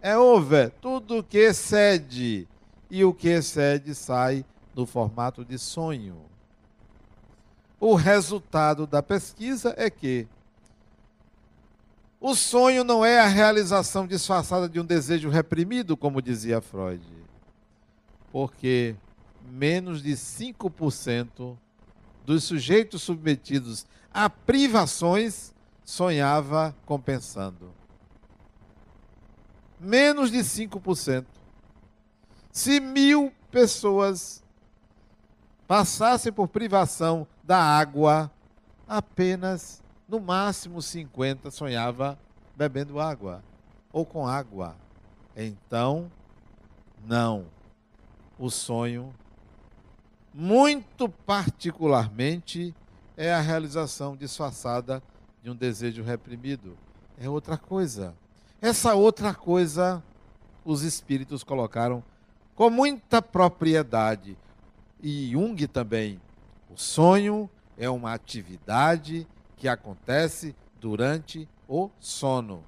é 0.00 0.16
over, 0.16 0.70
tudo 0.80 1.22
que 1.22 1.36
excede. 1.36 2.48
E 2.90 3.04
o 3.04 3.12
que 3.12 3.28
excede 3.28 3.94
sai 3.94 4.46
no 4.76 4.84
formato 4.84 5.42
de 5.42 5.58
sonho. 5.58 6.20
O 7.80 7.94
resultado 7.94 8.86
da 8.86 9.02
pesquisa 9.02 9.74
é 9.78 9.88
que 9.88 10.28
o 12.20 12.34
sonho 12.34 12.84
não 12.84 13.04
é 13.04 13.20
a 13.20 13.26
realização 13.26 14.06
disfarçada 14.06 14.68
de 14.68 14.78
um 14.78 14.84
desejo 14.84 15.30
reprimido, 15.30 15.96
como 15.96 16.22
dizia 16.22 16.60
Freud. 16.60 17.02
Porque 18.30 18.94
menos 19.50 20.02
de 20.02 20.12
5% 20.12 21.56
dos 22.24 22.44
sujeitos 22.44 23.02
submetidos 23.02 23.86
a 24.12 24.28
privações 24.28 25.54
sonhava 25.84 26.74
compensando. 26.84 27.70
Menos 29.78 30.30
de 30.30 30.38
5%. 30.38 31.24
Se 32.50 32.80
mil 32.80 33.32
pessoas 33.50 34.42
passassem 35.66 36.32
por 36.32 36.48
privação 36.48 37.26
da 37.42 37.58
água, 37.58 38.30
apenas 38.86 39.82
no 40.08 40.20
máximo 40.20 40.80
50 40.80 41.50
sonhava 41.50 42.18
bebendo 42.56 43.00
água 43.00 43.42
ou 43.92 44.04
com 44.06 44.26
água. 44.26 44.76
Então, 45.36 46.10
não. 47.04 47.46
O 48.38 48.50
sonho, 48.50 49.14
muito 50.32 51.08
particularmente, 51.08 52.74
é 53.16 53.32
a 53.32 53.40
realização 53.40 54.14
disfarçada 54.14 55.02
de 55.42 55.50
um 55.50 55.56
desejo 55.56 56.02
reprimido. 56.02 56.76
É 57.18 57.28
outra 57.28 57.56
coisa. 57.56 58.14
Essa 58.60 58.94
outra 58.94 59.34
coisa 59.34 60.02
os 60.64 60.82
espíritos 60.82 61.44
colocaram 61.44 62.02
com 62.54 62.68
muita 62.68 63.22
propriedade. 63.22 64.36
E 65.02 65.30
Jung 65.30 65.66
também. 65.66 66.20
O 66.70 66.76
sonho 66.76 67.48
é 67.76 67.88
uma 67.88 68.12
atividade 68.12 69.26
que 69.56 69.68
acontece 69.68 70.54
durante 70.80 71.48
o 71.68 71.90
sono. 72.00 72.64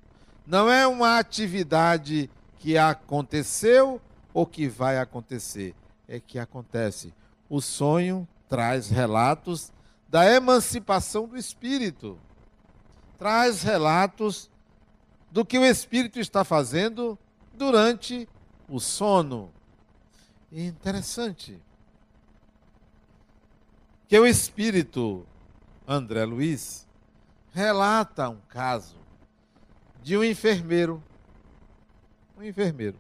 Não 0.47 0.71
é 0.71 0.87
uma 0.87 1.19
atividade 1.19 2.31
que 2.59 2.77
aconteceu 2.77 4.01
ou 4.33 4.47
que 4.47 4.69
vai 4.69 4.99
acontecer, 4.99 5.75
é 6.07 6.21
que 6.21 6.39
acontece. 6.39 7.13
O 7.49 7.61
sonho 7.61 8.27
traz 8.49 8.89
relatos 8.89 9.73
da 10.09 10.25
emancipação 10.31 11.27
do 11.27 11.37
espírito. 11.37 12.19
Traz 13.19 13.63
relatos 13.63 14.51
do 15.31 15.45
que 15.45 15.59
o 15.59 15.65
espírito 15.65 16.19
está 16.19 16.45
fazendo 16.45 17.19
durante 17.55 18.29
o 18.69 18.79
sono. 18.81 19.51
interessante 20.51 21.61
que 24.09 24.19
o 24.19 24.27
espírito 24.27 25.27
André 25.87 26.25
Luiz 26.25 26.89
relata 27.53 28.31
um 28.31 28.39
caso 28.49 28.97
de 30.03 30.17
um 30.17 30.25
enfermeiro. 30.25 31.03
Um 32.39 32.43
enfermeiro. 32.43 32.97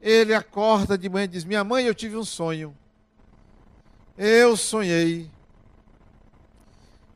Ele 0.00 0.34
acorda 0.34 0.98
de 0.98 1.08
manhã 1.08 1.24
e 1.24 1.28
diz: 1.28 1.44
Minha 1.44 1.64
mãe, 1.64 1.86
eu 1.86 1.94
tive 1.94 2.16
um 2.16 2.24
sonho. 2.24 2.76
Eu 4.18 4.56
sonhei 4.58 5.30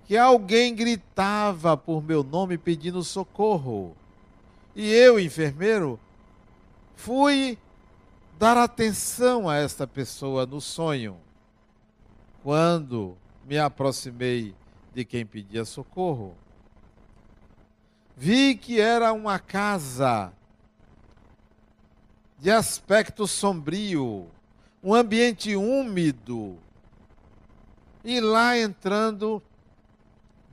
que 0.07 0.17
alguém 0.17 0.75
gritava 0.75 1.77
por 1.77 2.03
meu 2.03 2.23
nome 2.25 2.57
pedindo 2.57 3.03
socorro. 3.05 3.95
E 4.75 4.91
eu, 4.91 5.21
enfermeiro, 5.21 6.01
fui 6.95 7.59
dar 8.39 8.57
atenção 8.57 9.49
a 9.49 9.57
esta 9.57 9.87
pessoa 9.87 10.47
no 10.47 10.61
sonho. 10.61 11.26
Quando 12.47 13.19
me 13.45 13.59
aproximei 13.59 14.55
de 14.95 15.05
quem 15.05 15.27
pedia 15.27 15.65
socorro. 15.65 16.37
Vi 18.17 18.55
que 18.55 18.81
era 18.81 19.13
uma 19.13 19.41
casa 19.41 20.33
de 22.39 22.49
aspecto 22.49 23.27
sombrio, 23.27 24.29
um 24.81 24.95
ambiente 24.95 25.57
úmido. 25.57 26.57
E 28.05 28.21
lá 28.21 28.57
entrando, 28.57 29.43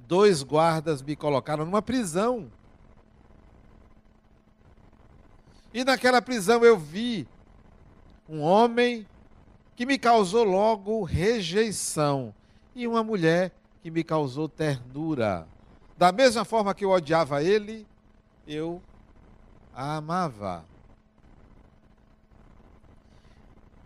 dois 0.08 0.42
guardas 0.42 1.00
me 1.00 1.16
colocaram 1.16 1.64
numa 1.64 1.84
prisão. 1.84 2.52
E 5.72 5.84
naquela 5.84 6.24
prisão 6.24 6.66
eu 6.66 6.76
vi 6.76 7.28
um 8.28 8.42
homem 8.42 9.06
que 9.76 9.86
me 9.86 9.98
causou 9.98 10.44
logo 10.44 11.04
rejeição 11.04 12.34
e 12.76 12.88
uma 12.88 13.04
mulher 13.04 13.52
que 13.82 13.90
me 13.90 14.04
causou 14.04 14.48
ternura. 14.48 15.48
Da 15.98 16.12
mesma 16.12 16.46
forma 16.46 16.74
que 16.74 16.86
eu 16.86 16.92
odiava 16.92 17.44
ele, 17.44 17.88
eu 18.48 18.82
a 19.74 19.98
amava. 19.98 20.66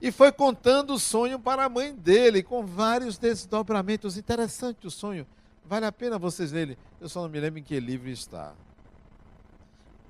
E 0.02 0.12
foi 0.12 0.32
contando 0.32 0.94
o 0.94 1.00
sonho 1.00 1.40
para 1.40 1.66
a 1.66 1.70
mãe 1.70 1.96
dele, 1.96 2.44
com 2.44 2.66
vários 2.66 3.18
desdobramentos. 3.18 4.18
Interessante 4.18 4.86
o 4.86 4.92
sonho. 4.92 5.26
Vale 5.66 5.86
a 5.86 5.92
pena 5.92 6.20
vocês 6.20 6.52
lerem. 6.52 6.78
Eu 7.02 7.10
só 7.10 7.22
não 7.22 7.30
me 7.30 7.40
lembro 7.40 7.60
em 7.60 7.64
que 7.64 7.80
livro 7.80 8.10
está. 8.10 8.54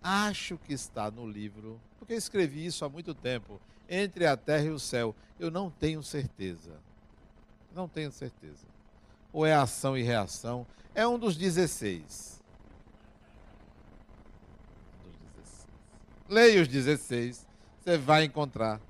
Acho 0.04 0.58
que 0.58 0.74
está 0.74 1.10
no 1.10 1.28
livro, 1.28 1.80
porque 1.98 2.14
escrevi 2.14 2.66
isso 2.66 2.84
há 2.86 2.90
muito 2.90 3.14
tempo. 3.14 3.60
Entre 3.90 4.26
a 4.26 4.36
terra 4.36 4.66
e 4.66 4.70
o 4.70 4.80
céu. 4.80 5.16
Eu 5.40 5.52
não 5.52 5.70
tenho 5.70 6.02
certeza. 6.04 6.80
Não 7.74 7.88
tenho 7.88 8.12
certeza. 8.12 8.66
Ou 9.32 9.46
é 9.46 9.54
ação 9.54 9.98
e 9.98 10.02
reação? 10.02 10.66
É 10.96 11.08
um 11.08 11.20
dos 11.20 11.38
16. 11.38 12.42
Leia 16.28 16.62
os 16.62 16.68
16. 16.68 17.48
Você 17.80 17.98
vai 17.98 18.24
encontrar. 18.24 18.82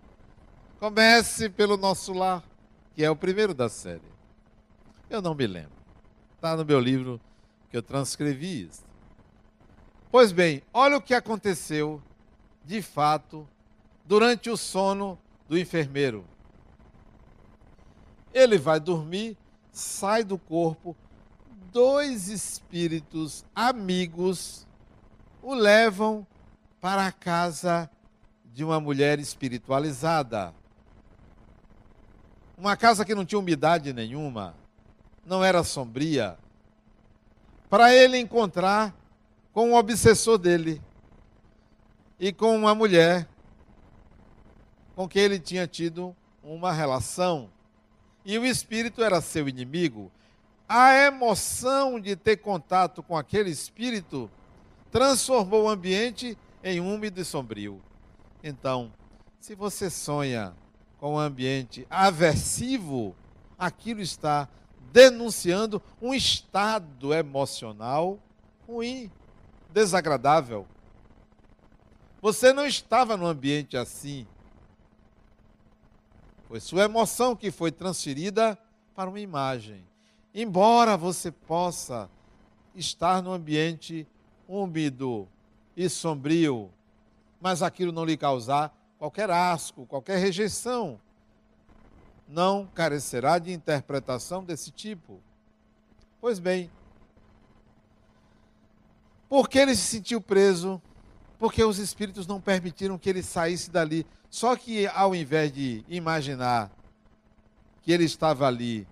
Comece 0.79 1.49
pelo 1.49 1.75
nosso 1.75 2.13
lar, 2.13 2.43
que 2.95 3.03
é 3.03 3.09
o 3.09 3.15
primeiro 3.15 3.53
da 3.53 3.67
série. 3.67 4.01
Eu 5.09 5.21
não 5.21 5.35
me 5.35 5.45
lembro. 5.45 5.77
Está 6.35 6.55
no 6.55 6.63
meu 6.63 6.79
livro 6.79 7.19
que 7.69 7.77
eu 7.77 7.81
transcrevi 7.81 8.63
isso. 8.63 8.85
Pois 10.09 10.31
bem, 10.31 10.63
olha 10.73 10.97
o 10.97 11.01
que 11.01 11.13
aconteceu 11.13 12.01
de 12.63 12.81
fato 12.81 13.47
durante 14.07 14.49
o 14.49 14.55
sono 14.55 15.19
do 15.49 15.57
enfermeiro. 15.57 16.25
Ele 18.33 18.57
vai 18.57 18.79
dormir, 18.79 19.37
sai 19.71 20.23
do 20.23 20.37
corpo, 20.37 20.95
dois 21.71 22.29
espíritos 22.29 23.43
amigos 23.53 24.65
o 25.43 25.53
levam 25.53 26.25
para 26.79 27.05
a 27.05 27.11
casa 27.11 27.89
de 28.45 28.63
uma 28.63 28.79
mulher 28.79 29.19
espiritualizada. 29.19 30.53
uma 32.57 32.75
casa 32.75 33.05
que 33.05 33.13
não 33.13 33.23
tinha 33.23 33.37
umidade 33.37 33.93
nenhuma, 33.93 34.55
não 35.23 35.43
era 35.43 35.63
sombria, 35.63 36.39
para 37.69 37.93
ele 37.93 38.17
encontrar 38.17 38.95
com 39.53 39.73
o 39.73 39.75
obsessor 39.75 40.39
dele 40.39 40.81
e 42.19 42.33
com 42.33 42.55
uma 42.55 42.73
mulher 42.73 43.27
com 44.97 45.07
quem 45.07 45.21
ele 45.21 45.37
tinha 45.37 45.67
tido 45.67 46.15
uma 46.43 46.73
relação. 46.73 47.51
E 48.25 48.35
o 48.39 48.43
espírito 48.43 49.03
era 49.03 49.21
seu 49.21 49.47
inimigo. 49.47 50.11
A 50.67 50.91
emoção 50.91 51.99
de 51.99 52.15
ter 52.15 52.37
contato 52.37 53.03
com 53.03 53.15
aquele 53.15 53.51
espírito 53.51 54.27
transformou 54.89 55.65
o 55.65 55.69
ambiente 55.69 56.35
em 56.63 56.79
úmido 56.79 57.21
e 57.21 57.23
sombrio. 57.23 57.79
Então, 58.43 58.91
se 59.39 59.53
você 59.53 59.87
sonha 59.87 60.55
com 60.99 61.13
um 61.13 61.19
ambiente 61.19 61.85
aversivo, 61.91 63.15
aquilo 63.55 64.01
está 64.01 64.49
denunciando 64.91 65.79
um 66.01 66.11
estado 66.11 67.13
emocional 67.13 68.17
ruim, 68.67 69.11
desagradável. 69.71 70.65
Você 72.19 72.51
não 72.51 72.65
estava 72.65 73.15
num 73.15 73.27
ambiente 73.27 73.77
assim. 73.77 74.25
Foi 76.47 76.59
sua 76.59 76.83
emoção 76.83 77.35
que 77.35 77.51
foi 77.51 77.71
transferida 77.71 78.57
para 78.95 79.09
uma 79.09 79.19
imagem. 79.19 79.85
Embora 80.33 80.95
você 80.95 81.31
possa 81.31 82.09
estar 82.73 83.21
num 83.21 83.31
ambiente 83.31 84.07
úmido 84.47 85.27
e 85.75 85.89
sombrio, 85.89 86.71
mas 87.41 87.61
aquilo 87.61 87.91
não 87.91 88.05
lhe 88.05 88.15
causar 88.15 88.73
qualquer 88.97 89.29
asco, 89.29 89.85
qualquer 89.85 90.19
rejeição, 90.19 90.99
não 92.27 92.65
carecerá 92.65 93.39
de 93.39 93.51
interpretação 93.51 94.43
desse 94.43 94.71
tipo. 94.71 95.19
Pois 96.19 96.39
bem, 96.39 96.71
porque 99.29 99.59
ele 99.59 99.75
se 99.75 99.83
sentiu 99.83 100.21
preso, 100.21 100.81
porque 101.37 101.63
os 101.63 101.77
espíritos 101.77 102.25
não 102.25 102.39
permitiram 102.39 102.97
que 102.97 103.09
ele 103.09 103.21
saísse 103.21 103.69
dali. 103.69 104.05
Só 104.29 104.55
que 104.55 104.87
ao 104.87 105.15
invés 105.15 105.51
de 105.51 105.83
imaginar 105.87 106.71
que 107.81 107.91
ele 107.91 108.03
estava 108.03 108.47
ali 108.47 108.87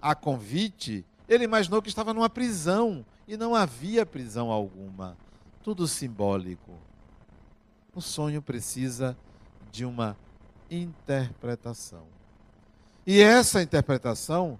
a 0.00 0.14
convite, 0.14 1.04
ele 1.28 1.44
imaginou 1.44 1.80
que 1.80 1.88
estava 1.88 2.12
numa 2.12 2.28
prisão 2.28 3.04
e 3.26 3.36
não 3.36 3.54
havia 3.54 4.04
prisão 4.04 4.50
alguma. 4.50 5.16
Tudo 5.62 5.86
simbólico. 5.86 6.72
O 7.94 8.00
sonho 8.00 8.42
precisa 8.42 9.16
de 9.70 9.84
uma 9.84 10.16
interpretação. 10.70 12.04
E 13.06 13.20
essa 13.20 13.62
interpretação, 13.62 14.58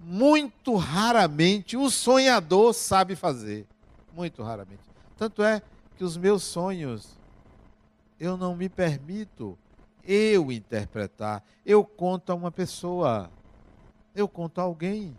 muito 0.00 0.76
raramente 0.76 1.76
o 1.76 1.90
sonhador 1.90 2.72
sabe 2.72 3.16
fazer. 3.16 3.66
Muito 4.14 4.42
raramente. 4.42 4.82
Tanto 5.16 5.42
é 5.42 5.60
que 5.96 6.04
os 6.04 6.16
meus 6.16 6.42
sonhos, 6.42 7.17
eu 8.18 8.36
não 8.36 8.56
me 8.56 8.68
permito 8.68 9.58
eu 10.04 10.50
interpretar. 10.50 11.44
Eu 11.64 11.84
conto 11.84 12.32
a 12.32 12.34
uma 12.34 12.50
pessoa. 12.50 13.30
Eu 14.14 14.26
conto 14.26 14.60
a 14.60 14.64
alguém. 14.64 15.16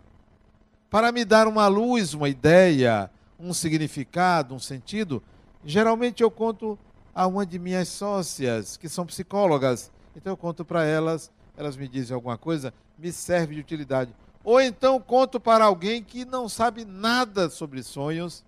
Para 0.90 1.12
me 1.12 1.24
dar 1.24 1.46
uma 1.46 1.68
luz, 1.68 2.12
uma 2.12 2.28
ideia, 2.28 3.08
um 3.38 3.54
significado, 3.54 4.54
um 4.54 4.58
sentido, 4.58 5.22
geralmente 5.64 6.22
eu 6.22 6.30
conto 6.30 6.76
a 7.14 7.26
uma 7.26 7.46
de 7.46 7.58
minhas 7.58 7.88
sócias, 7.88 8.76
que 8.76 8.88
são 8.88 9.06
psicólogas. 9.06 9.92
Então 10.16 10.32
eu 10.32 10.36
conto 10.36 10.64
para 10.64 10.84
elas, 10.84 11.30
elas 11.56 11.76
me 11.76 11.86
dizem 11.86 12.14
alguma 12.14 12.36
coisa, 12.36 12.74
me 12.98 13.12
serve 13.12 13.54
de 13.54 13.60
utilidade. 13.60 14.12
Ou 14.42 14.60
então 14.60 14.98
conto 15.00 15.38
para 15.38 15.64
alguém 15.64 16.02
que 16.02 16.24
não 16.24 16.48
sabe 16.48 16.84
nada 16.84 17.48
sobre 17.48 17.82
sonhos, 17.84 18.44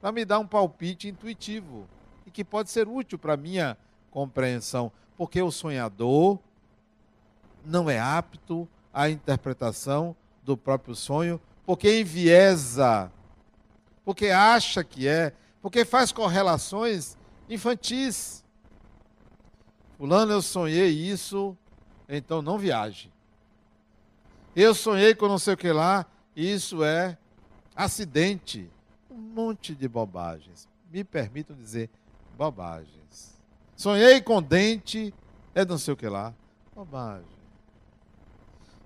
para 0.00 0.10
me 0.10 0.24
dar 0.24 0.40
um 0.40 0.46
palpite 0.46 1.06
intuitivo 1.06 1.86
e 2.26 2.30
que 2.30 2.44
pode 2.44 2.70
ser 2.70 2.88
útil 2.88 3.18
para 3.18 3.36
minha 3.36 3.76
compreensão, 4.14 4.92
porque 5.16 5.42
o 5.42 5.50
sonhador 5.50 6.38
não 7.66 7.90
é 7.90 7.98
apto 7.98 8.68
à 8.92 9.10
interpretação 9.10 10.14
do 10.44 10.56
próprio 10.56 10.94
sonho, 10.94 11.40
porque 11.66 12.00
enviesa, 12.00 13.10
porque 14.04 14.28
acha 14.28 14.84
que 14.84 15.08
é, 15.08 15.32
porque 15.60 15.84
faz 15.84 16.12
correlações 16.12 17.16
infantis. 17.50 18.44
Fulano, 19.98 20.30
eu 20.30 20.42
sonhei 20.42 20.90
isso, 20.90 21.56
então 22.08 22.40
não 22.40 22.56
viaje. 22.56 23.12
Eu 24.54 24.74
sonhei 24.76 25.12
com 25.12 25.26
não 25.26 25.40
sei 25.40 25.54
o 25.54 25.56
que 25.56 25.72
lá, 25.72 26.06
isso 26.36 26.84
é 26.84 27.18
acidente. 27.74 28.70
Um 29.10 29.18
monte 29.18 29.74
de 29.74 29.88
bobagens. 29.88 30.68
Me 30.92 31.02
permitam 31.02 31.56
dizer 31.56 31.90
bobagens. 32.36 33.33
Sonhei 33.76 34.20
com 34.20 34.42
dente, 34.42 35.12
é 35.54 35.64
não 35.64 35.78
sei 35.78 35.94
o 35.94 35.96
que 35.96 36.08
lá. 36.08 36.32
Bobagem. 36.74 37.24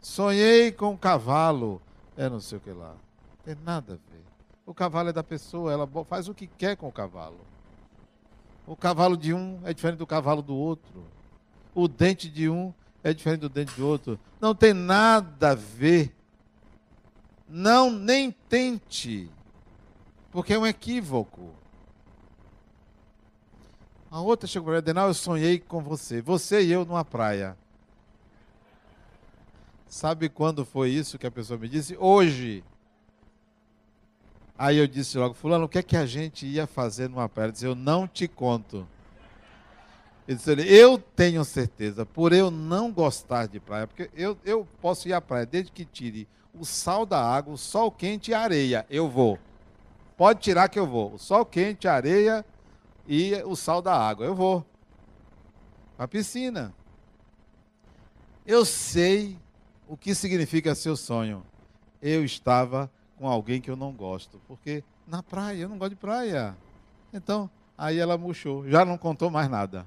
Sonhei 0.01 0.73
com 0.73 0.97
cavalo, 0.97 1.83
é 2.17 2.29
não 2.29 2.41
sei 2.41 2.59
o 2.59 2.61
que 2.61 2.71
lá. 2.71 2.95
Tem 3.45 3.57
nada 3.65 3.95
a 3.95 3.97
ver. 3.97 4.25
O 4.65 4.75
cavalo 4.75 5.09
é 5.09 5.13
da 5.13 5.23
pessoa, 5.23 5.73
ela 5.73 5.89
faz 6.05 6.29
o 6.29 6.35
que 6.35 6.47
quer 6.47 6.77
com 6.77 6.89
o 6.89 6.93
cavalo. 6.93 7.41
O 8.67 8.77
cavalo 8.77 9.17
de 9.17 9.33
um 9.33 9.61
é 9.65 9.73
diferente 9.73 9.99
do 9.99 10.07
cavalo 10.07 10.43
do 10.43 10.55
outro. 10.55 11.05
O 11.75 11.89
dente 11.89 12.29
de 12.29 12.49
um 12.49 12.73
é 13.03 13.15
diferente 13.15 13.41
do 13.41 13.49
dente 13.49 13.75
do 13.75 13.87
outro. 13.87 14.19
Não 14.41 14.55
tem 14.55 14.75
nada 14.75 15.53
a 15.53 15.55
ver. 15.55 16.15
Não, 17.49 17.91
nem 17.91 18.31
tente. 18.31 19.31
Porque 20.31 20.53
é 20.53 20.59
um 20.59 20.67
equívoco. 20.67 21.51
A 24.11 24.21
outra 24.21 24.47
chegou 24.47 24.67
para 24.67 24.73
mim, 24.73 24.79
Adenal, 24.79 25.09
eu 25.09 25.15
sonhei 25.15 25.59
com 25.59 25.83
você. 25.83 26.23
Você 26.23 26.63
e 26.63 26.73
eu 26.73 26.85
numa 26.85 27.05
praia. 27.05 27.57
Sabe 29.87 30.29
quando 30.29 30.65
foi 30.65 30.91
isso 30.91 31.19
que 31.19 31.27
a 31.27 31.31
pessoa 31.31 31.59
me 31.59 31.69
disse? 31.69 31.97
Hoje. 31.99 32.65
Aí 34.57 34.77
eu 34.77 34.87
disse 34.87 35.17
logo, 35.17 35.35
fulano, 35.35 35.67
o 35.67 35.69
que 35.69 35.79
é 35.79 35.83
que 35.83 35.97
a 35.97 36.05
gente 36.05 36.47
ia 36.47 36.67
fazer 36.67 37.09
numa 37.09 37.29
praia? 37.29 37.47
Ele 37.47 37.53
disse, 37.53 37.67
eu 37.67 37.75
não 37.75 38.09
te 38.09 38.27
conto. 38.27 38.89
Ele 40.27 40.37
disse, 40.37 40.51
eu 40.69 40.99
tenho 40.99 41.45
certeza, 41.45 42.05
por 42.05 42.33
eu 42.33 42.51
não 42.51 42.91
gostar 42.91 43.47
de 43.47 43.61
praia, 43.61 43.87
porque 43.87 44.11
eu, 44.15 44.37
eu 44.45 44.67
posso 44.81 45.09
ir 45.09 45.13
à 45.13 45.21
praia 45.21 45.47
desde 45.47 45.71
que 45.71 45.85
tire 45.85 46.27
o 46.53 46.65
sal 46.65 47.07
da 47.07 47.23
água, 47.23 47.55
o 47.55 47.59
sol 47.59 47.91
quente 47.91 48.33
e 48.33 48.35
a 48.35 48.41
areia, 48.41 48.85
eu 48.91 49.09
vou. 49.09 49.39
Pode 50.17 50.41
tirar 50.41 50.69
que 50.69 50.79
eu 50.79 50.87
vou. 50.87 51.15
O 51.15 51.19
sol 51.19 51.47
quente, 51.47 51.87
a 51.87 51.95
areia 51.95 52.45
e 53.09 53.35
o 53.45 53.57
sal 53.57 53.81
da 53.81 53.97
água, 53.97 54.27
eu 54.27 54.35
vou. 54.35 54.65
A 55.99 56.07
piscina. 56.07 56.75
Eu 58.47 58.67
sei 58.67 59.39
o 59.89 59.97
que 59.97 60.15
significa 60.15 60.75
seu 60.75 60.95
sonho. 60.95 61.43
Eu 62.03 62.23
estava 62.23 62.91
com 63.17 63.27
alguém 63.27 63.63
que 63.63 63.71
eu 63.71 63.77
não 63.77 63.93
gosto. 63.93 64.39
Porque 64.47 64.85
na 65.07 65.23
praia, 65.23 65.63
eu 65.63 65.69
não 65.71 65.79
gosto 65.79 65.91
de 65.91 65.97
praia. 65.97 66.55
Então, 67.13 67.49
aí 67.77 67.99
ela 67.99 68.19
murchou, 68.19 68.69
já 68.69 68.85
não 68.85 68.99
contou 68.99 69.31
mais 69.31 69.49
nada. 69.49 69.87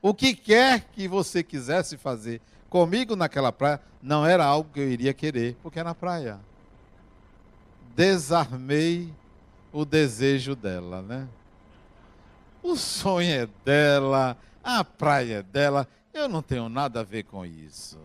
O 0.00 0.14
que 0.14 0.34
quer 0.34 0.88
que 0.92 1.08
você 1.08 1.42
quisesse 1.42 1.96
fazer 1.96 2.40
comigo 2.70 3.16
naquela 3.16 3.52
praia, 3.52 3.80
não 4.00 4.24
era 4.24 4.44
algo 4.44 4.70
que 4.72 4.80
eu 4.80 4.88
iria 4.88 5.12
querer, 5.12 5.56
porque 5.62 5.80
é 5.80 5.84
na 5.84 5.94
praia. 5.94 6.40
Desarmei 7.94 9.12
o 9.72 9.84
desejo 9.84 10.56
dela, 10.56 11.02
né? 11.02 11.28
O 12.62 12.76
sonho 12.76 13.30
é 13.30 13.48
dela, 13.64 14.36
a 14.62 14.84
praia 14.84 15.38
é 15.38 15.42
dela, 15.42 15.88
eu 16.14 16.28
não 16.28 16.42
tenho 16.42 16.68
nada 16.68 17.00
a 17.00 17.04
ver 17.04 17.24
com 17.24 17.44
isso. 17.44 17.98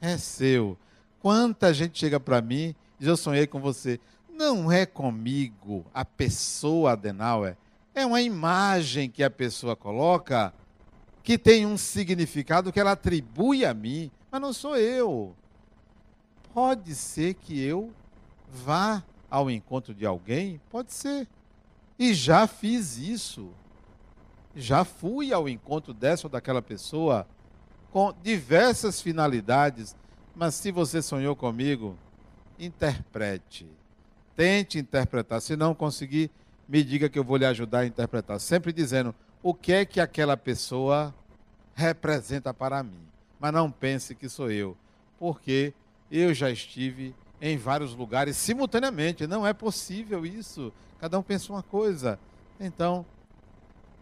É 0.00 0.16
seu. 0.16 0.78
Quanta 1.20 1.74
gente 1.74 1.98
chega 1.98 2.18
para 2.18 2.40
mim 2.40 2.74
e 2.98 3.00
diz: 3.00 3.08
Eu 3.08 3.16
sonhei 3.16 3.46
com 3.46 3.60
você. 3.60 4.00
Não 4.28 4.72
é 4.72 4.86
comigo 4.86 5.84
a 5.92 6.04
pessoa 6.04 6.92
Adenauer. 6.92 7.56
É 7.94 8.06
uma 8.06 8.22
imagem 8.22 9.10
que 9.10 9.22
a 9.22 9.30
pessoa 9.30 9.76
coloca 9.76 10.54
que 11.22 11.36
tem 11.36 11.66
um 11.66 11.76
significado 11.76 12.72
que 12.72 12.80
ela 12.80 12.92
atribui 12.92 13.64
a 13.64 13.74
mim, 13.74 14.10
mas 14.30 14.40
não 14.40 14.52
sou 14.52 14.76
eu. 14.76 15.34
Pode 16.54 16.94
ser 16.94 17.34
que 17.34 17.62
eu 17.62 17.92
vá 18.48 19.02
ao 19.30 19.50
encontro 19.50 19.92
de 19.92 20.06
alguém? 20.06 20.60
Pode 20.70 20.92
ser. 20.92 21.28
E 22.00 22.14
já 22.14 22.46
fiz 22.46 22.96
isso. 22.96 23.50
Já 24.56 24.86
fui 24.86 25.34
ao 25.34 25.46
encontro 25.46 25.92
dessa 25.92 26.26
ou 26.26 26.30
daquela 26.30 26.62
pessoa 26.62 27.28
com 27.92 28.14
diversas 28.22 29.02
finalidades, 29.02 29.94
mas 30.34 30.54
se 30.54 30.72
você 30.72 31.02
sonhou 31.02 31.36
comigo, 31.36 31.98
interprete. 32.58 33.68
Tente 34.34 34.78
interpretar. 34.78 35.42
Se 35.42 35.54
não 35.56 35.74
conseguir, 35.74 36.30
me 36.66 36.82
diga 36.82 37.06
que 37.06 37.18
eu 37.18 37.24
vou 37.24 37.36
lhe 37.36 37.44
ajudar 37.44 37.80
a 37.80 37.86
interpretar. 37.86 38.40
Sempre 38.40 38.72
dizendo 38.72 39.14
o 39.42 39.52
que 39.52 39.70
é 39.70 39.84
que 39.84 40.00
aquela 40.00 40.38
pessoa 40.38 41.14
representa 41.74 42.54
para 42.54 42.82
mim. 42.82 43.06
mas 43.38 43.52
não 43.52 43.70
pense 43.70 44.14
que 44.14 44.28
sou 44.28 44.50
eu, 44.50 44.76
porque 45.18 45.74
eu 46.10 46.32
já 46.32 46.50
estive 46.50 47.14
em 47.40 47.58
vários 47.58 47.94
lugares 47.94 48.38
simultaneamente. 48.38 49.26
Não 49.26 49.46
é 49.46 49.52
possível 49.52 50.24
isso. 50.24 50.72
Cada 51.00 51.18
um 51.18 51.22
pensa 51.22 51.50
uma 51.50 51.62
coisa. 51.62 52.18
Então, 52.60 53.06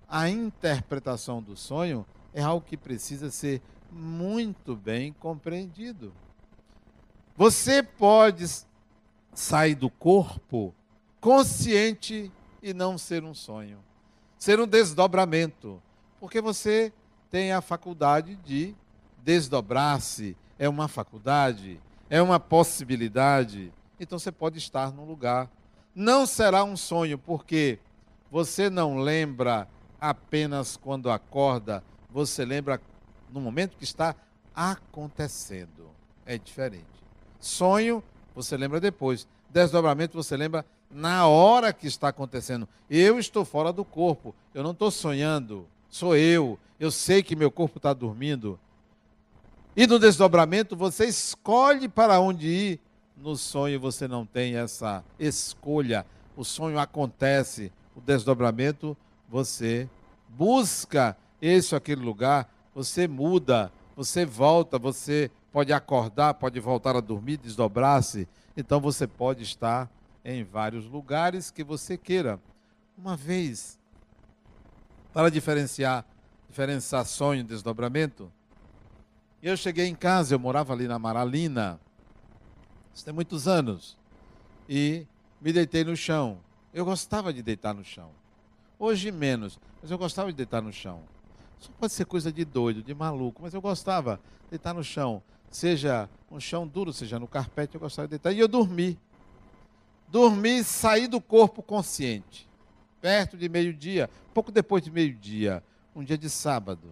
a 0.08 0.28
interpretação 0.28 1.40
do 1.40 1.56
sonho 1.56 2.04
é 2.34 2.42
algo 2.42 2.66
que 2.66 2.76
precisa 2.76 3.30
ser 3.30 3.62
muito 3.90 4.74
bem 4.74 5.12
compreendido. 5.12 6.12
Você 7.36 7.84
pode 7.84 8.44
sair 9.32 9.76
do 9.76 9.88
corpo 9.88 10.74
consciente 11.20 12.32
e 12.60 12.74
não 12.74 12.98
ser 12.98 13.22
um 13.22 13.32
sonho, 13.32 13.78
ser 14.36 14.58
um 14.58 14.66
desdobramento, 14.66 15.80
porque 16.18 16.40
você 16.40 16.92
tem 17.30 17.52
a 17.52 17.60
faculdade 17.60 18.34
de 18.36 18.74
desdobrar-se, 19.22 20.36
é 20.58 20.68
uma 20.68 20.88
faculdade, 20.88 21.80
é 22.10 22.20
uma 22.20 22.40
possibilidade. 22.40 23.72
Então 24.00 24.18
você 24.18 24.32
pode 24.32 24.58
estar 24.58 24.92
num 24.92 25.04
lugar. 25.04 25.48
Não 25.98 26.26
será 26.26 26.62
um 26.62 26.76
sonho, 26.76 27.18
porque 27.18 27.76
você 28.30 28.70
não 28.70 28.98
lembra 28.98 29.66
apenas 30.00 30.76
quando 30.76 31.10
acorda, 31.10 31.82
você 32.08 32.44
lembra 32.44 32.80
no 33.32 33.40
momento 33.40 33.76
que 33.76 33.82
está 33.82 34.14
acontecendo. 34.54 35.90
É 36.24 36.38
diferente. 36.38 36.86
Sonho, 37.40 38.00
você 38.32 38.56
lembra 38.56 38.78
depois. 38.78 39.26
Desdobramento, 39.50 40.16
você 40.16 40.36
lembra 40.36 40.64
na 40.88 41.26
hora 41.26 41.72
que 41.72 41.88
está 41.88 42.10
acontecendo. 42.10 42.68
Eu 42.88 43.18
estou 43.18 43.44
fora 43.44 43.72
do 43.72 43.84
corpo, 43.84 44.32
eu 44.54 44.62
não 44.62 44.70
estou 44.70 44.92
sonhando, 44.92 45.66
sou 45.90 46.14
eu. 46.14 46.56
Eu 46.78 46.92
sei 46.92 47.24
que 47.24 47.34
meu 47.34 47.50
corpo 47.50 47.78
está 47.78 47.92
dormindo. 47.92 48.56
E 49.76 49.84
no 49.84 49.98
desdobramento, 49.98 50.76
você 50.76 51.06
escolhe 51.06 51.88
para 51.88 52.20
onde 52.20 52.46
ir. 52.46 52.80
No 53.20 53.36
sonho, 53.36 53.80
você 53.80 54.06
não 54.06 54.24
tem 54.24 54.56
essa 54.56 55.04
escolha. 55.18 56.06
O 56.36 56.44
sonho 56.44 56.78
acontece. 56.78 57.72
O 57.96 58.00
desdobramento, 58.00 58.96
você 59.28 59.88
busca 60.28 61.16
esse 61.42 61.74
ou 61.74 61.78
aquele 61.78 62.00
lugar, 62.00 62.48
você 62.74 63.08
muda, 63.08 63.72
você 63.96 64.24
volta, 64.24 64.78
você 64.78 65.30
pode 65.52 65.72
acordar, 65.72 66.34
pode 66.34 66.60
voltar 66.60 66.94
a 66.94 67.00
dormir, 67.00 67.38
desdobrar-se. 67.38 68.28
Então 68.56 68.80
você 68.80 69.06
pode 69.06 69.42
estar 69.42 69.90
em 70.24 70.44
vários 70.44 70.86
lugares 70.86 71.50
que 71.50 71.64
você 71.64 71.96
queira. 71.96 72.38
Uma 72.96 73.16
vez, 73.16 73.78
para 75.12 75.28
diferenciar, 75.28 76.04
diferenciar 76.48 77.04
sonho 77.04 77.40
e 77.40 77.44
desdobramento, 77.44 78.30
eu 79.42 79.56
cheguei 79.56 79.86
em 79.86 79.94
casa, 79.94 80.34
eu 80.34 80.38
morava 80.38 80.72
ali 80.72 80.86
na 80.86 80.98
Maralina, 80.98 81.80
isso 82.98 83.04
tem 83.04 83.14
muitos 83.14 83.46
anos, 83.46 83.96
e 84.68 85.06
me 85.40 85.52
deitei 85.52 85.84
no 85.84 85.96
chão. 85.96 86.40
Eu 86.74 86.84
gostava 86.84 87.32
de 87.32 87.42
deitar 87.42 87.72
no 87.72 87.84
chão. 87.84 88.10
Hoje 88.76 89.12
menos, 89.12 89.56
mas 89.80 89.92
eu 89.92 89.96
gostava 89.96 90.32
de 90.32 90.36
deitar 90.36 90.60
no 90.60 90.72
chão. 90.72 91.00
Isso 91.60 91.70
pode 91.78 91.92
ser 91.92 92.06
coisa 92.06 92.32
de 92.32 92.44
doido, 92.44 92.82
de 92.82 92.92
maluco, 92.92 93.40
mas 93.40 93.54
eu 93.54 93.60
gostava 93.60 94.16
de 94.42 94.50
deitar 94.50 94.74
no 94.74 94.82
chão. 94.82 95.22
Seja 95.48 96.08
um 96.28 96.40
chão 96.40 96.66
duro, 96.66 96.92
seja 96.92 97.20
no 97.20 97.28
carpete, 97.28 97.76
eu 97.76 97.80
gostava 97.80 98.08
de 98.08 98.10
deitar. 98.10 98.32
E 98.32 98.40
eu 98.40 98.48
dormi. 98.48 98.98
Dormi, 100.08 100.64
saí 100.64 101.06
do 101.06 101.20
corpo 101.20 101.62
consciente. 101.62 102.48
Perto 103.00 103.36
de 103.36 103.48
meio-dia, 103.48 104.10
pouco 104.34 104.50
depois 104.50 104.82
de 104.82 104.90
meio-dia, 104.90 105.62
um 105.94 106.02
dia 106.02 106.18
de 106.18 106.28
sábado. 106.28 106.90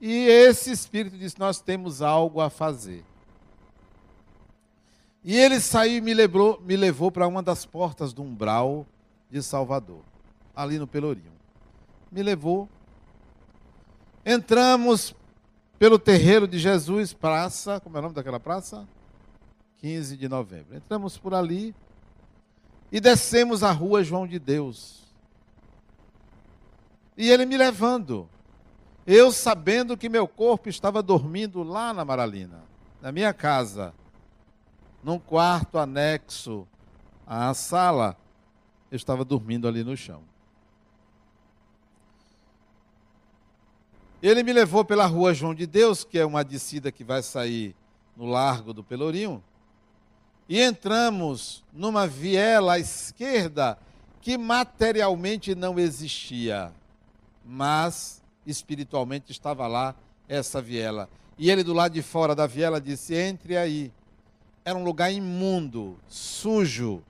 E 0.00 0.26
esse 0.26 0.70
espírito 0.70 1.18
disse: 1.18 1.38
Nós 1.38 1.60
temos 1.60 2.00
algo 2.00 2.40
a 2.40 2.48
fazer. 2.48 3.04
E 5.24 5.36
ele 5.36 5.60
saiu 5.60 5.98
e 5.98 6.00
me 6.00 6.14
me 6.64 6.76
levou 6.76 7.10
para 7.10 7.26
uma 7.26 7.42
das 7.42 7.66
portas 7.66 8.12
do 8.12 8.22
umbral 8.22 8.86
de 9.30 9.42
Salvador, 9.42 10.02
ali 10.54 10.78
no 10.78 10.86
Pelourinho. 10.86 11.32
Me 12.10 12.22
levou. 12.22 12.68
Entramos 14.24 15.14
pelo 15.78 15.98
terreiro 15.98 16.46
de 16.46 16.58
Jesus, 16.58 17.12
praça, 17.12 17.80
como 17.80 17.96
é 17.96 18.00
o 18.00 18.02
nome 18.02 18.14
daquela 18.14 18.40
praça? 18.40 18.86
15 19.80 20.16
de 20.16 20.28
novembro. 20.28 20.76
Entramos 20.76 21.16
por 21.16 21.34
ali 21.34 21.74
e 22.90 23.00
descemos 23.00 23.62
a 23.62 23.70
rua 23.70 24.02
João 24.02 24.26
de 24.26 24.38
Deus. 24.38 25.04
E 27.16 27.30
ele 27.30 27.44
me 27.44 27.56
levando. 27.56 28.28
Eu 29.06 29.32
sabendo 29.32 29.96
que 29.96 30.08
meu 30.08 30.28
corpo 30.28 30.68
estava 30.68 31.02
dormindo 31.02 31.62
lá 31.62 31.94
na 31.94 32.04
Maralina, 32.04 32.62
na 33.00 33.10
minha 33.10 33.32
casa, 33.32 33.94
num 35.02 35.18
quarto 35.18 35.78
anexo 35.78 36.66
à 37.26 37.52
sala, 37.54 38.16
eu 38.90 38.96
estava 38.96 39.24
dormindo 39.24 39.68
ali 39.68 39.84
no 39.84 39.96
chão. 39.96 40.22
Ele 44.20 44.42
me 44.42 44.52
levou 44.52 44.84
pela 44.84 45.06
rua 45.06 45.32
João 45.32 45.54
de 45.54 45.66
Deus, 45.66 46.02
que 46.02 46.18
é 46.18 46.26
uma 46.26 46.42
descida 46.42 46.90
que 46.90 47.04
vai 47.04 47.22
sair 47.22 47.74
no 48.16 48.26
Largo 48.26 48.72
do 48.72 48.82
Pelourinho, 48.82 49.42
e 50.48 50.60
entramos 50.60 51.62
numa 51.72 52.06
viela 52.06 52.74
à 52.74 52.78
esquerda 52.78 53.78
que 54.20 54.36
materialmente 54.36 55.54
não 55.54 55.78
existia, 55.78 56.72
mas 57.44 58.20
espiritualmente 58.46 59.30
estava 59.30 59.66
lá 59.66 59.94
essa 60.26 60.60
viela. 60.60 61.08
E 61.38 61.50
ele 61.50 61.62
do 61.62 61.72
lado 61.72 61.92
de 61.92 62.02
fora 62.02 62.34
da 62.34 62.46
viela 62.46 62.80
disse: 62.80 63.14
"Entre 63.14 63.56
aí". 63.56 63.92
Era 64.68 64.76
um 64.76 64.84
lugar 64.84 65.10
imundo, 65.10 65.98
sujo, 66.06 67.02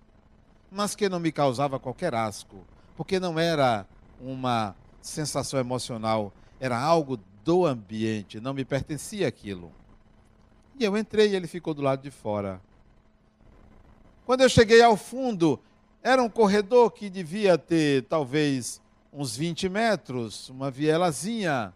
mas 0.70 0.94
que 0.94 1.08
não 1.08 1.18
me 1.18 1.32
causava 1.32 1.76
qualquer 1.76 2.14
asco, 2.14 2.64
porque 2.96 3.18
não 3.18 3.36
era 3.36 3.84
uma 4.20 4.76
sensação 5.02 5.58
emocional, 5.58 6.32
era 6.60 6.78
algo 6.78 7.18
do 7.42 7.66
ambiente, 7.66 8.38
não 8.38 8.54
me 8.54 8.64
pertencia 8.64 9.26
aquilo. 9.26 9.72
E 10.78 10.84
eu 10.84 10.96
entrei 10.96 11.32
e 11.32 11.34
ele 11.34 11.48
ficou 11.48 11.74
do 11.74 11.82
lado 11.82 12.00
de 12.00 12.12
fora. 12.12 12.60
Quando 14.24 14.42
eu 14.42 14.48
cheguei 14.48 14.80
ao 14.80 14.96
fundo, 14.96 15.58
era 16.00 16.22
um 16.22 16.30
corredor 16.30 16.92
que 16.92 17.10
devia 17.10 17.58
ter 17.58 18.04
talvez 18.04 18.80
uns 19.12 19.36
20 19.36 19.68
metros, 19.68 20.48
uma 20.48 20.70
vielazinha. 20.70 21.74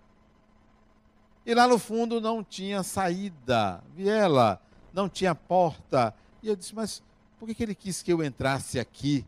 E 1.45 1.53
lá 1.53 1.67
no 1.67 1.77
fundo 1.77 2.21
não 2.21 2.45
tinha 2.45 2.85
saída, 2.85 3.83
viela, 3.97 4.63
não 4.93 5.09
tinha 5.09 5.35
porta. 5.35 6.15
E 6.43 6.49
eu 6.49 6.57
disse, 6.57 6.75
mas 6.75 7.03
por 7.39 7.49
que 7.49 7.63
ele 7.63 7.75
quis 7.75 8.03
que 8.03 8.13
eu 8.13 8.23
entrasse 8.23 8.79
aqui? 8.79 9.25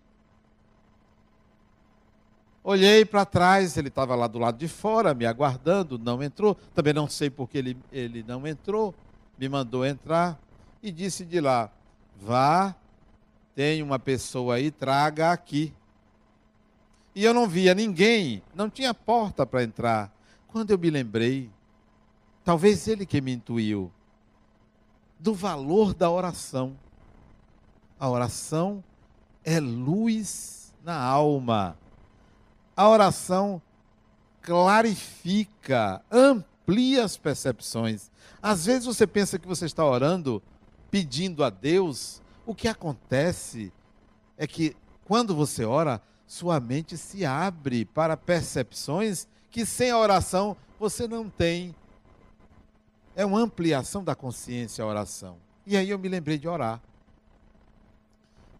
Olhei 2.62 3.04
para 3.04 3.26
trás, 3.26 3.76
ele 3.76 3.88
estava 3.88 4.14
lá 4.14 4.26
do 4.26 4.38
lado 4.38 4.56
de 4.56 4.68
fora, 4.68 5.12
me 5.12 5.26
aguardando, 5.26 5.98
não 5.98 6.22
entrou. 6.22 6.54
Também 6.74 6.94
não 6.94 7.08
sei 7.08 7.28
por 7.28 7.48
que 7.48 7.58
ele, 7.58 7.76
ele 7.92 8.24
não 8.26 8.46
entrou, 8.46 8.94
me 9.38 9.48
mandou 9.48 9.84
entrar 9.84 10.38
e 10.82 10.90
disse 10.90 11.24
de 11.24 11.40
lá: 11.40 11.70
vá 12.16 12.74
tem 13.54 13.82
uma 13.82 13.98
pessoa 13.98 14.56
aí, 14.56 14.70
traga 14.70 15.30
aqui. 15.30 15.72
E 17.14 17.24
eu 17.24 17.32
não 17.32 17.48
via 17.48 17.74
ninguém, 17.74 18.42
não 18.54 18.68
tinha 18.68 18.92
porta 18.92 19.46
para 19.46 19.62
entrar. 19.62 20.12
Quando 20.48 20.72
eu 20.72 20.78
me 20.78 20.90
lembrei, 20.90 21.50
talvez 22.44 22.88
ele 22.88 23.06
que 23.06 23.20
me 23.20 23.32
intuiu, 23.32 23.92
do 25.24 25.32
valor 25.32 25.94
da 25.94 26.10
oração. 26.10 26.76
A 27.98 28.10
oração 28.10 28.84
é 29.42 29.58
luz 29.58 30.74
na 30.84 31.02
alma. 31.02 31.78
A 32.76 32.86
oração 32.86 33.62
clarifica, 34.42 36.02
amplia 36.12 37.02
as 37.02 37.16
percepções. 37.16 38.10
Às 38.42 38.66
vezes 38.66 38.84
você 38.84 39.06
pensa 39.06 39.38
que 39.38 39.48
você 39.48 39.64
está 39.64 39.82
orando, 39.82 40.42
pedindo 40.90 41.42
a 41.42 41.48
Deus 41.48 42.20
o 42.44 42.54
que 42.54 42.68
acontece 42.68 43.72
é 44.36 44.46
que 44.46 44.76
quando 45.06 45.34
você 45.34 45.64
ora, 45.64 46.02
sua 46.26 46.60
mente 46.60 46.98
se 46.98 47.24
abre 47.24 47.86
para 47.86 48.14
percepções 48.14 49.26
que 49.50 49.64
sem 49.64 49.90
a 49.90 49.98
oração 49.98 50.54
você 50.78 51.08
não 51.08 51.30
tem. 51.30 51.74
É 53.16 53.24
uma 53.24 53.40
ampliação 53.40 54.02
da 54.02 54.14
consciência 54.14 54.82
a 54.82 54.86
oração. 54.86 55.36
E 55.66 55.76
aí 55.76 55.90
eu 55.90 55.98
me 55.98 56.08
lembrei 56.08 56.38
de 56.38 56.48
orar. 56.48 56.80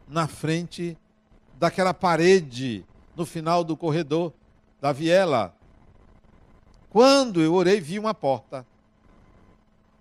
Na 0.07 0.29
frente 0.29 0.97
daquela 1.59 1.93
parede, 1.93 2.85
no 3.17 3.27
final 3.27 3.65
do 3.65 3.77
corredor 3.77 4.33
da 4.81 4.93
viela. 4.93 5.55
Quando 6.91 7.41
eu 7.41 7.55
orei, 7.55 7.81
vi 7.81 7.99
uma 7.99 8.15
porta. 8.15 8.67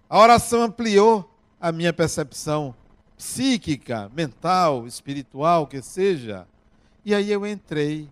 A 0.09 0.19
oração 0.19 0.61
ampliou 0.61 1.29
a 1.59 1.71
minha 1.71 1.93
percepção 1.93 2.75
psíquica, 3.17 4.11
mental, 4.13 4.85
espiritual, 4.85 5.65
que 5.65 5.81
seja. 5.81 6.45
E 7.05 7.15
aí 7.15 7.31
eu 7.31 7.47
entrei. 7.47 8.09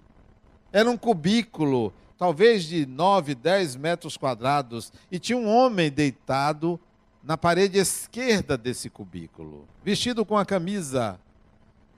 Era 0.71 0.89
um 0.89 0.97
cubículo, 0.97 1.93
talvez 2.21 2.65
de 2.65 2.85
9, 2.85 3.33
10 3.33 3.77
metros 3.77 4.15
quadrados, 4.15 4.93
e 5.11 5.17
tinha 5.17 5.35
um 5.35 5.47
homem 5.47 5.89
deitado 5.89 6.79
na 7.23 7.35
parede 7.35 7.79
esquerda 7.79 8.55
desse 8.55 8.91
cubículo, 8.91 9.67
vestido 9.83 10.23
com 10.23 10.37
a 10.37 10.45
camisa 10.45 11.19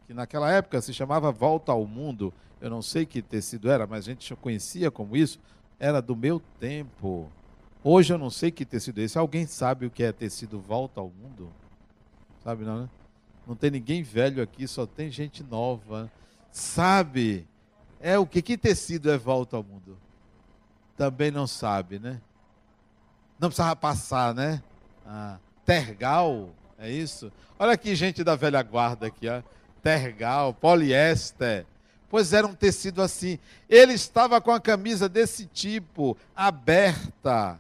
que 0.08 0.14
naquela 0.14 0.50
época 0.50 0.80
se 0.80 0.94
chamava 0.94 1.30
Volta 1.30 1.74
ao 1.74 1.86
Mundo. 1.86 2.34
Eu 2.62 2.70
não 2.70 2.82
sei 2.82 3.06
que 3.06 3.22
tecido 3.22 3.70
era, 3.70 3.86
mas 3.86 4.06
a 4.06 4.12
gente 4.12 4.34
conhecia 4.38 4.90
como 4.90 5.18
isso. 5.18 5.38
Era 5.78 6.02
do 6.02 6.16
meu 6.16 6.42
tempo. 6.58 7.30
Hoje 7.84 8.14
eu 8.14 8.18
não 8.18 8.30
sei 8.30 8.50
que 8.50 8.64
tecido 8.64 9.02
é 9.02 9.04
esse. 9.04 9.18
Alguém 9.18 9.46
sabe 9.46 9.88
o 9.88 9.92
que 9.92 10.04
é 10.04 10.14
tecido 10.14 10.58
Volta 10.58 11.02
ao 11.02 11.10
Mundo? 11.10 11.52
Sabe 12.42 12.64
não, 12.64 12.84
né? 12.84 12.90
Não 13.46 13.58
tem 13.58 13.70
ninguém 13.70 14.02
velho 14.02 14.42
aqui, 14.42 14.70
só 14.70 14.86
tem 14.86 15.12
gente 15.12 15.44
nova. 15.44 16.10
Sabe? 16.50 17.46
É 18.00 18.18
o 18.18 18.26
que? 18.26 18.42
Que 18.42 18.58
tecido 18.58 19.12
é 19.12 19.18
Volta 19.18 19.58
ao 19.58 19.64
Mundo? 19.64 19.98
Também 20.96 21.32
não 21.32 21.48
sabe, 21.48 22.00
né? 22.00 22.22
Não 23.40 23.50
precisava 23.50 23.76
passar, 23.76 24.34
né? 24.34 24.62
Ah, 25.06 25.38
tergal, 25.66 26.50
é 26.78 26.90
isso? 26.90 27.32
Olha 27.58 27.74
aqui, 27.74 27.96
gente 27.96 28.24
da 28.24 28.36
velha 28.36 28.62
guarda 28.62 29.08
aqui, 29.08 29.28
ó. 29.28 29.42
Tergal, 29.82 30.54
poliéster. 30.54 31.66
Pois 32.10 32.32
era 32.32 32.46
um 32.46 32.54
tecido 32.54 33.02
assim. 33.02 33.40
Ele 33.68 33.94
estava 33.94 34.40
com 34.40 34.52
a 34.52 34.62
camisa 34.62 35.10
desse 35.10 35.46
tipo, 35.48 36.16
aberta, 36.36 37.60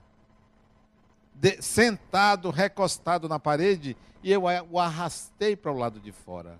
de, 1.33 1.61
sentado, 1.61 2.49
recostado 2.51 3.27
na 3.27 3.39
parede, 3.39 3.97
e 4.23 4.31
eu 4.31 4.43
o 4.69 4.79
arrastei 4.79 5.55
para 5.55 5.71
o 5.71 5.77
lado 5.77 5.99
de 5.99 6.11
fora. 6.11 6.59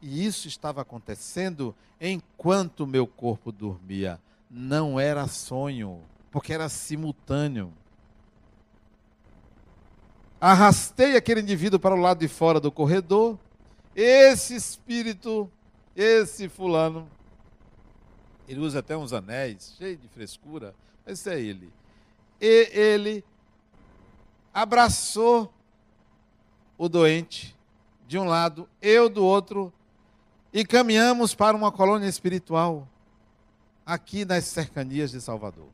E 0.00 0.24
isso 0.24 0.48
estava 0.48 0.80
acontecendo 0.80 1.74
enquanto 2.00 2.86
meu 2.86 3.06
corpo 3.06 3.52
dormia. 3.52 4.20
Não 4.54 5.00
era 5.00 5.26
sonho, 5.28 6.02
porque 6.30 6.52
era 6.52 6.68
simultâneo. 6.68 7.72
Arrastei 10.38 11.16
aquele 11.16 11.40
indivíduo 11.40 11.80
para 11.80 11.94
o 11.94 11.98
lado 11.98 12.18
de 12.18 12.28
fora 12.28 12.60
do 12.60 12.70
corredor. 12.70 13.38
Esse 13.96 14.54
espírito, 14.54 15.50
esse 15.96 16.50
fulano, 16.50 17.08
ele 18.46 18.60
usa 18.60 18.80
até 18.80 18.94
uns 18.94 19.14
anéis, 19.14 19.74
cheio 19.78 19.96
de 19.96 20.06
frescura, 20.08 20.74
esse 21.06 21.30
é 21.30 21.40
ele. 21.40 21.72
E 22.38 22.68
ele 22.72 23.24
abraçou 24.52 25.50
o 26.76 26.90
doente 26.90 27.56
de 28.06 28.18
um 28.18 28.24
lado, 28.24 28.68
eu 28.82 29.08
do 29.08 29.24
outro, 29.24 29.72
e 30.52 30.62
caminhamos 30.62 31.34
para 31.34 31.56
uma 31.56 31.72
colônia 31.72 32.06
espiritual 32.06 32.86
aqui 33.84 34.24
nas 34.24 34.44
cercanias 34.44 35.10
de 35.10 35.20
Salvador. 35.20 35.68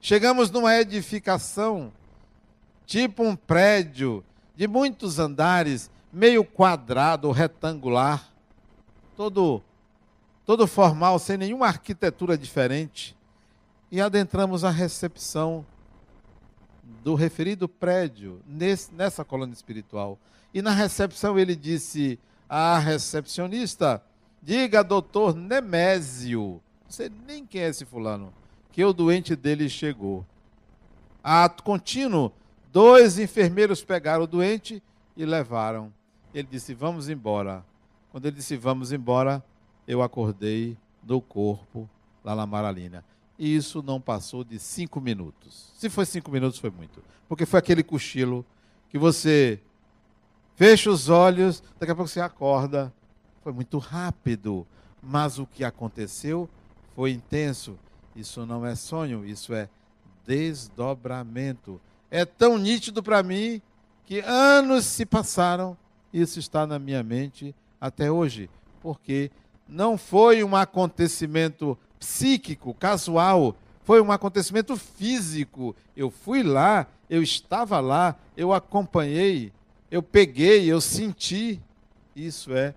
Chegamos 0.00 0.50
numa 0.50 0.76
edificação 0.76 1.92
tipo 2.84 3.22
um 3.24 3.34
prédio 3.34 4.24
de 4.54 4.68
muitos 4.68 5.18
andares, 5.18 5.90
meio 6.12 6.44
quadrado, 6.44 7.30
retangular, 7.30 8.30
todo 9.16 9.62
todo 10.44 10.66
formal, 10.68 11.18
sem 11.18 11.36
nenhuma 11.36 11.66
arquitetura 11.66 12.38
diferente. 12.38 13.16
E 13.90 14.00
adentramos 14.00 14.62
a 14.62 14.70
recepção 14.70 15.66
do 17.02 17.14
referido 17.14 17.68
prédio 17.68 18.40
nesse, 18.46 18.94
nessa 18.94 19.24
colônia 19.24 19.52
espiritual. 19.52 20.18
E 20.54 20.62
na 20.62 20.70
recepção 20.70 21.38
ele 21.38 21.56
disse 21.56 22.18
à 22.48 22.78
recepcionista: 22.78 24.00
Diga, 24.46 24.82
doutor 24.84 25.34
Nemésio, 25.34 26.62
não 26.84 26.90
sei 26.90 27.10
nem 27.26 27.44
quem 27.44 27.62
é 27.62 27.68
esse 27.68 27.84
fulano, 27.84 28.32
que 28.70 28.84
o 28.84 28.92
doente 28.92 29.34
dele 29.34 29.68
chegou. 29.68 30.24
Ato 31.22 31.64
contínuo, 31.64 32.32
Dois 32.76 33.18
enfermeiros 33.18 33.82
pegaram 33.82 34.24
o 34.24 34.26
doente 34.26 34.82
e 35.16 35.24
levaram. 35.24 35.90
Ele 36.34 36.46
disse: 36.50 36.74
Vamos 36.74 37.08
embora. 37.08 37.64
Quando 38.10 38.26
ele 38.26 38.36
disse: 38.36 38.54
Vamos 38.54 38.92
embora, 38.92 39.42
eu 39.88 40.02
acordei 40.02 40.76
no 41.02 41.18
corpo 41.22 41.88
lá 42.22 42.36
na 42.36 42.44
Maralina. 42.44 43.02
E 43.38 43.56
isso 43.56 43.82
não 43.82 43.98
passou 43.98 44.44
de 44.44 44.58
cinco 44.58 45.00
minutos. 45.00 45.72
Se 45.74 45.88
foi 45.88 46.04
cinco 46.04 46.30
minutos, 46.30 46.58
foi 46.58 46.68
muito. 46.68 47.02
Porque 47.26 47.46
foi 47.46 47.60
aquele 47.60 47.82
cochilo 47.82 48.44
que 48.90 48.98
você 48.98 49.58
fecha 50.54 50.90
os 50.90 51.08
olhos, 51.08 51.62
daqui 51.80 51.92
a 51.92 51.94
pouco 51.94 52.10
você 52.10 52.20
acorda. 52.20 52.92
Foi 53.46 53.52
muito 53.52 53.78
rápido. 53.78 54.66
Mas 55.00 55.38
o 55.38 55.46
que 55.46 55.62
aconteceu 55.62 56.50
foi 56.96 57.12
intenso. 57.12 57.78
Isso 58.16 58.44
não 58.44 58.66
é 58.66 58.74
sonho, 58.74 59.24
isso 59.24 59.54
é 59.54 59.68
desdobramento 60.26 61.80
é 62.10 62.24
tão 62.24 62.58
nítido 62.58 63.04
para 63.04 63.22
mim 63.22 63.62
que 64.04 64.18
anos 64.18 64.84
se 64.84 65.06
passaram, 65.06 65.76
isso 66.12 66.40
está 66.40 66.66
na 66.66 66.76
minha 66.76 67.04
mente 67.04 67.54
até 67.80 68.10
hoje, 68.10 68.50
porque 68.80 69.30
não 69.68 69.96
foi 69.96 70.42
um 70.42 70.56
acontecimento 70.56 71.78
psíquico, 72.00 72.74
casual, 72.74 73.54
foi 73.84 74.00
um 74.00 74.10
acontecimento 74.10 74.76
físico. 74.76 75.76
Eu 75.96 76.10
fui 76.10 76.42
lá, 76.42 76.88
eu 77.08 77.22
estava 77.22 77.78
lá, 77.78 78.16
eu 78.36 78.52
acompanhei, 78.52 79.52
eu 79.88 80.02
peguei, 80.02 80.66
eu 80.66 80.80
senti. 80.80 81.60
Isso 82.16 82.52
é 82.52 82.74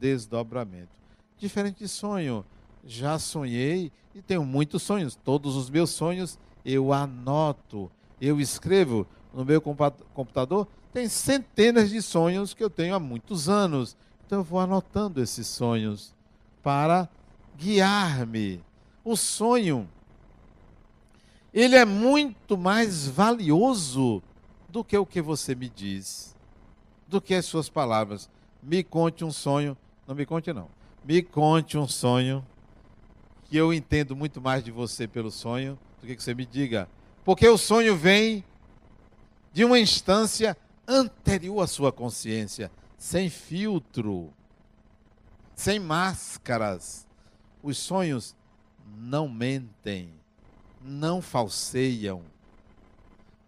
desdobramento. 0.00 0.90
Diferente 1.36 1.80
de 1.80 1.88
sonho. 1.88 2.44
Já 2.84 3.18
sonhei 3.18 3.92
e 4.14 4.22
tenho 4.22 4.44
muitos 4.44 4.82
sonhos. 4.82 5.14
Todos 5.14 5.54
os 5.56 5.68
meus 5.68 5.90
sonhos 5.90 6.38
eu 6.64 6.92
anoto 6.92 7.90
eu 8.20 8.40
escrevo 8.40 9.06
no 9.32 9.44
meu 9.44 9.62
computador, 9.62 10.68
tem 10.92 11.08
centenas 11.08 11.88
de 11.88 12.02
sonhos 12.02 12.52
que 12.52 12.62
eu 12.62 12.68
tenho 12.68 12.94
há 12.94 13.00
muitos 13.00 13.48
anos. 13.48 13.96
Então 14.26 14.40
eu 14.40 14.44
vou 14.44 14.60
anotando 14.60 15.22
esses 15.22 15.46
sonhos 15.46 16.14
para 16.62 17.08
guiar-me. 17.56 18.62
O 19.04 19.16
sonho 19.16 19.88
ele 21.54 21.76
é 21.76 21.84
muito 21.84 22.56
mais 22.56 23.08
valioso 23.08 24.22
do 24.68 24.84
que 24.84 24.96
o 24.96 25.06
que 25.06 25.20
você 25.20 25.54
me 25.54 25.68
diz, 25.68 26.36
do 27.08 27.20
que 27.20 27.34
as 27.34 27.46
suas 27.46 27.68
palavras. 27.68 28.28
Me 28.62 28.84
conte 28.84 29.24
um 29.24 29.32
sonho, 29.32 29.76
não 30.10 30.16
me 30.16 30.26
conte 30.26 30.52
não. 30.52 30.68
Me 31.04 31.22
conte 31.22 31.78
um 31.78 31.86
sonho 31.86 32.44
que 33.44 33.56
eu 33.56 33.72
entendo 33.72 34.16
muito 34.16 34.40
mais 34.40 34.62
de 34.62 34.70
você 34.70 35.06
pelo 35.06 35.30
sonho 35.30 35.78
do 36.00 36.06
que 36.06 36.16
que 36.16 36.22
você 36.22 36.34
me 36.34 36.44
diga 36.44 36.88
porque 37.24 37.46
o 37.48 37.56
sonho 37.56 37.96
vem 37.96 38.44
de 39.52 39.64
uma 39.64 39.78
instância 39.78 40.56
anterior 40.86 41.62
à 41.62 41.66
sua 41.66 41.92
consciência, 41.92 42.72
sem 42.98 43.30
filtro, 43.30 44.32
sem 45.54 45.78
máscaras. 45.78 47.06
Os 47.62 47.78
sonhos 47.78 48.34
não 48.96 49.28
mentem, 49.28 50.10
não 50.82 51.22
falseiam. 51.22 52.22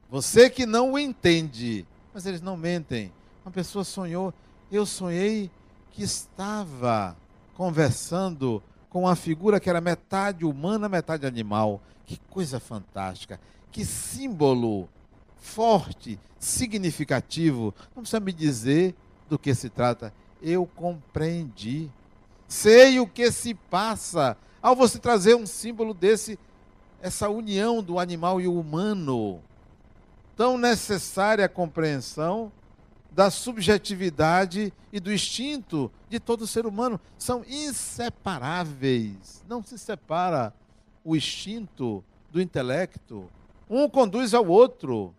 Você 0.08 0.50
que 0.50 0.66
não 0.66 0.92
o 0.92 0.98
entende, 0.98 1.86
mas 2.14 2.26
eles 2.26 2.42
não 2.42 2.56
mentem. 2.56 3.12
Uma 3.44 3.50
pessoa 3.50 3.82
sonhou, 3.82 4.32
eu 4.70 4.86
sonhei 4.86 5.50
que 5.92 6.02
estava 6.02 7.16
conversando 7.54 8.62
com 8.90 9.02
uma 9.02 9.14
figura 9.14 9.60
que 9.60 9.70
era 9.70 9.80
metade 9.80 10.44
humana, 10.44 10.88
metade 10.88 11.26
animal. 11.26 11.80
Que 12.04 12.18
coisa 12.28 12.58
fantástica 12.58 13.38
que 13.72 13.84
símbolo 13.86 14.88
forte, 15.38 16.20
significativo. 16.38 17.74
Não 17.96 18.02
precisa 18.02 18.20
me 18.20 18.32
dizer 18.32 18.94
do 19.28 19.38
que 19.38 19.54
se 19.54 19.70
trata. 19.70 20.12
Eu 20.40 20.66
compreendi. 20.66 21.90
Sei 22.46 23.00
o 23.00 23.06
que 23.06 23.32
se 23.32 23.54
passa 23.54 24.36
ao 24.60 24.76
você 24.76 24.98
trazer 24.98 25.34
um 25.34 25.46
símbolo 25.46 25.94
desse, 25.94 26.38
essa 27.00 27.28
união 27.30 27.82
do 27.82 27.98
animal 27.98 28.40
e 28.40 28.46
o 28.46 28.60
humano. 28.60 29.40
Tão 30.36 30.58
necessária 30.58 31.46
a 31.46 31.48
compreensão 31.48 32.52
da 33.14 33.30
subjetividade 33.30 34.72
e 34.92 34.98
do 34.98 35.12
instinto 35.12 35.92
de 36.08 36.18
todo 36.18 36.46
ser 36.46 36.66
humano. 36.66 37.00
São 37.18 37.44
inseparáveis. 37.46 39.44
Não 39.48 39.62
se 39.62 39.78
separa 39.78 40.54
o 41.04 41.14
instinto 41.14 42.02
do 42.30 42.40
intelecto, 42.40 43.28
um 43.68 43.88
conduz 43.88 44.32
ao 44.34 44.46
outro. 44.46 45.14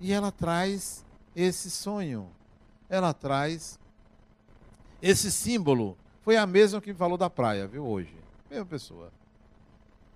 E 0.00 0.12
ela 0.12 0.32
traz 0.32 1.04
esse 1.34 1.70
sonho. 1.70 2.28
Ela 2.88 3.14
traz 3.14 3.78
esse 5.00 5.30
símbolo. 5.30 5.96
Foi 6.22 6.36
a 6.36 6.46
mesma 6.46 6.80
que 6.80 6.92
falou 6.92 7.16
da 7.16 7.30
praia, 7.30 7.66
viu, 7.66 7.86
hoje. 7.86 8.14
Mesma 8.50 8.66
pessoa. 8.66 9.12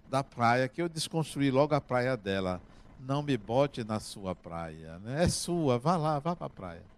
Da 0.08 0.24
praia, 0.24 0.68
que 0.68 0.82
eu 0.82 0.88
desconstruí 0.88 1.50
logo 1.50 1.74
a 1.74 1.80
praia 1.80 2.16
dela. 2.16 2.60
Não 3.00 3.22
me 3.22 3.36
bote 3.36 3.84
na 3.84 4.00
sua 4.00 4.34
praia. 4.34 4.98
Né? 4.98 5.24
É 5.24 5.28
sua, 5.28 5.78
vá 5.78 5.96
lá, 5.96 6.18
vá 6.18 6.34
para 6.34 6.46
a 6.46 6.50
praia. 6.50 6.95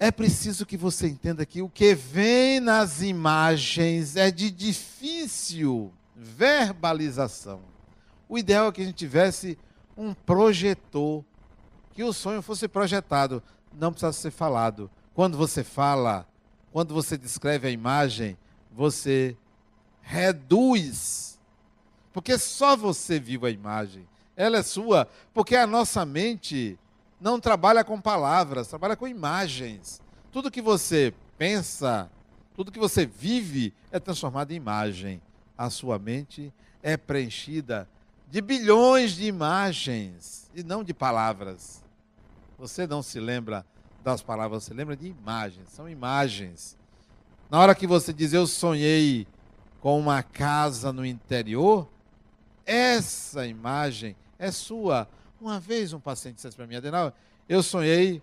É 0.00 0.12
preciso 0.12 0.64
que 0.64 0.76
você 0.76 1.08
entenda 1.08 1.44
que 1.44 1.60
o 1.60 1.68
que 1.68 1.92
vem 1.92 2.60
nas 2.60 3.02
imagens 3.02 4.14
é 4.14 4.30
de 4.30 4.48
difícil 4.48 5.92
verbalização. 6.14 7.60
O 8.28 8.38
ideal 8.38 8.68
é 8.68 8.72
que 8.72 8.80
a 8.80 8.84
gente 8.84 8.94
tivesse 8.94 9.58
um 9.96 10.14
projetor, 10.14 11.24
que 11.92 12.04
o 12.04 12.12
sonho 12.12 12.40
fosse 12.40 12.68
projetado, 12.68 13.42
não 13.72 13.90
precisa 13.90 14.12
ser 14.12 14.30
falado. 14.30 14.88
Quando 15.14 15.36
você 15.36 15.64
fala, 15.64 16.24
quando 16.70 16.94
você 16.94 17.18
descreve 17.18 17.66
a 17.66 17.70
imagem, 17.70 18.38
você 18.70 19.36
reduz. 20.00 21.40
Porque 22.12 22.38
só 22.38 22.76
você 22.76 23.18
viu 23.18 23.44
a 23.44 23.50
imagem. 23.50 24.06
Ela 24.36 24.58
é 24.58 24.62
sua, 24.62 25.08
porque 25.34 25.56
a 25.56 25.66
nossa 25.66 26.06
mente 26.06 26.78
não 27.20 27.40
trabalha 27.40 27.82
com 27.84 28.00
palavras, 28.00 28.68
trabalha 28.68 28.96
com 28.96 29.08
imagens. 29.08 30.00
Tudo 30.30 30.50
que 30.50 30.62
você 30.62 31.12
pensa, 31.36 32.10
tudo 32.54 32.72
que 32.72 32.78
você 32.78 33.06
vive 33.06 33.74
é 33.90 33.98
transformado 33.98 34.52
em 34.52 34.56
imagem. 34.56 35.20
A 35.56 35.70
sua 35.70 35.98
mente 35.98 36.52
é 36.82 36.96
preenchida 36.96 37.88
de 38.30 38.40
bilhões 38.40 39.12
de 39.12 39.26
imagens 39.26 40.50
e 40.54 40.62
não 40.62 40.84
de 40.84 40.92
palavras. 40.92 41.82
Você 42.58 42.86
não 42.86 43.02
se 43.02 43.18
lembra 43.18 43.64
das 44.04 44.22
palavras, 44.22 44.64
você 44.64 44.74
lembra 44.74 44.96
de 44.96 45.06
imagens, 45.06 45.68
são 45.70 45.88
imagens. 45.88 46.76
Na 47.50 47.58
hora 47.58 47.74
que 47.74 47.86
você 47.86 48.12
diz 48.12 48.32
eu 48.32 48.46
sonhei 48.46 49.26
com 49.80 49.98
uma 49.98 50.22
casa 50.22 50.92
no 50.92 51.04
interior, 51.04 51.88
essa 52.66 53.46
imagem 53.46 54.14
é 54.38 54.50
sua. 54.50 55.08
Uma 55.40 55.60
vez 55.60 55.92
um 55.92 56.00
paciente 56.00 56.36
disse 56.36 56.56
para 56.56 56.66
mim, 56.66 56.76
Adenal, 56.76 57.12
eu 57.48 57.62
sonhei 57.62 58.22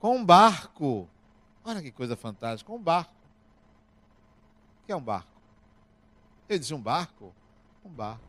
com 0.00 0.16
um 0.16 0.24
barco. 0.24 1.08
Olha 1.64 1.82
que 1.82 1.90
coisa 1.90 2.16
fantástica, 2.16 2.72
um 2.72 2.78
barco. 2.78 3.12
O 4.82 4.86
que 4.86 4.92
é 4.92 4.96
um 4.96 5.02
barco? 5.02 5.28
Ele 6.48 6.58
disse, 6.58 6.72
um 6.72 6.80
barco? 6.80 7.34
Um 7.84 7.90
barco. 7.90 8.22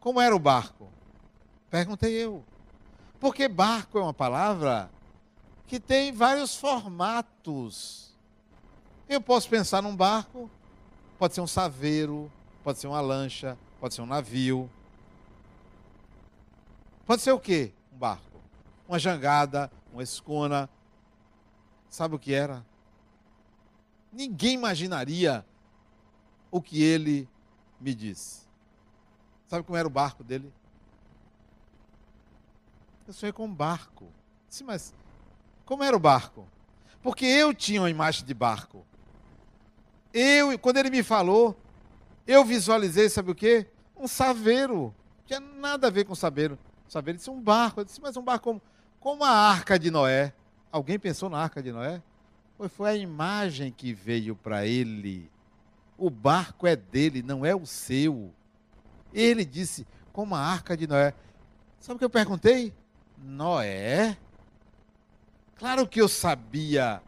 Como 0.00 0.20
era 0.20 0.34
o 0.34 0.38
barco? 0.38 0.88
Perguntei 1.70 2.12
eu. 2.12 2.44
Porque 3.20 3.46
barco 3.46 3.98
é 3.98 4.02
uma 4.02 4.14
palavra 4.14 4.90
que 5.66 5.78
tem 5.78 6.12
vários 6.12 6.56
formatos. 6.56 8.16
Eu 9.08 9.20
posso 9.20 9.48
pensar 9.48 9.82
num 9.82 9.94
barco, 9.94 10.50
pode 11.18 11.34
ser 11.34 11.40
um 11.40 11.46
saveiro, 11.46 12.30
pode 12.64 12.78
ser 12.78 12.86
uma 12.88 13.00
lancha, 13.00 13.56
pode 13.80 13.94
ser 13.94 14.02
um 14.02 14.06
navio. 14.06 14.68
Pode 17.08 17.22
ser 17.22 17.32
o 17.32 17.40
quê? 17.40 17.72
Um 17.90 17.96
barco. 17.96 18.38
Uma 18.86 18.98
jangada, 18.98 19.72
uma 19.90 20.02
escuna. 20.02 20.68
Sabe 21.88 22.14
o 22.14 22.18
que 22.18 22.34
era? 22.34 22.66
Ninguém 24.12 24.52
imaginaria 24.52 25.42
o 26.50 26.60
que 26.60 26.82
ele 26.82 27.26
me 27.80 27.94
disse. 27.94 28.46
Sabe 29.46 29.64
como 29.64 29.78
era 29.78 29.88
o 29.88 29.90
barco 29.90 30.22
dele? 30.22 30.52
Eu 33.06 33.14
sonhei 33.14 33.32
com 33.32 33.46
um 33.46 33.54
barco. 33.54 34.12
Sim, 34.46 34.64
mas 34.64 34.92
como 35.64 35.82
era 35.82 35.96
o 35.96 36.00
barco? 36.00 36.46
Porque 37.02 37.24
eu 37.24 37.54
tinha 37.54 37.80
uma 37.80 37.88
imagem 37.88 38.26
de 38.26 38.34
barco. 38.34 38.84
Eu, 40.12 40.58
quando 40.58 40.76
ele 40.76 40.90
me 40.90 41.02
falou, 41.02 41.58
eu 42.26 42.44
visualizei, 42.44 43.08
sabe 43.08 43.30
o 43.30 43.34
quê? 43.34 43.66
Um 43.96 44.06
saveiro. 44.06 44.94
Não 45.20 45.24
tinha 45.24 45.40
nada 45.40 45.86
a 45.86 45.90
ver 45.90 46.04
com 46.04 46.14
saveiro. 46.14 46.58
Saveiro 46.88 47.18
disse 47.18 47.30
um 47.30 47.40
barco. 47.40 47.80
Eu 47.80 47.84
disse, 47.84 48.00
mas 48.00 48.16
um 48.16 48.22
barco 48.22 48.44
como, 48.44 48.62
como 48.98 49.24
a 49.24 49.30
arca 49.30 49.78
de 49.78 49.90
Noé. 49.90 50.32
Alguém 50.72 50.98
pensou 50.98 51.28
na 51.28 51.38
arca 51.38 51.62
de 51.62 51.70
Noé? 51.70 52.02
Foi, 52.56 52.68
foi 52.68 52.90
a 52.90 52.96
imagem 52.96 53.70
que 53.70 53.92
veio 53.92 54.34
para 54.34 54.66
ele. 54.66 55.30
O 55.96 56.10
barco 56.10 56.66
é 56.66 56.74
dele, 56.74 57.22
não 57.22 57.44
é 57.44 57.54
o 57.54 57.66
seu. 57.66 58.32
Ele 59.12 59.44
disse, 59.44 59.86
como 60.12 60.34
a 60.34 60.40
arca 60.40 60.76
de 60.76 60.86
Noé. 60.86 61.14
Sabe 61.78 61.96
o 61.96 61.98
que 61.98 62.04
eu 62.04 62.10
perguntei? 62.10 62.74
Noé? 63.16 64.16
Claro 65.56 65.86
que 65.86 66.00
eu 66.00 66.08
sabia 66.08 67.02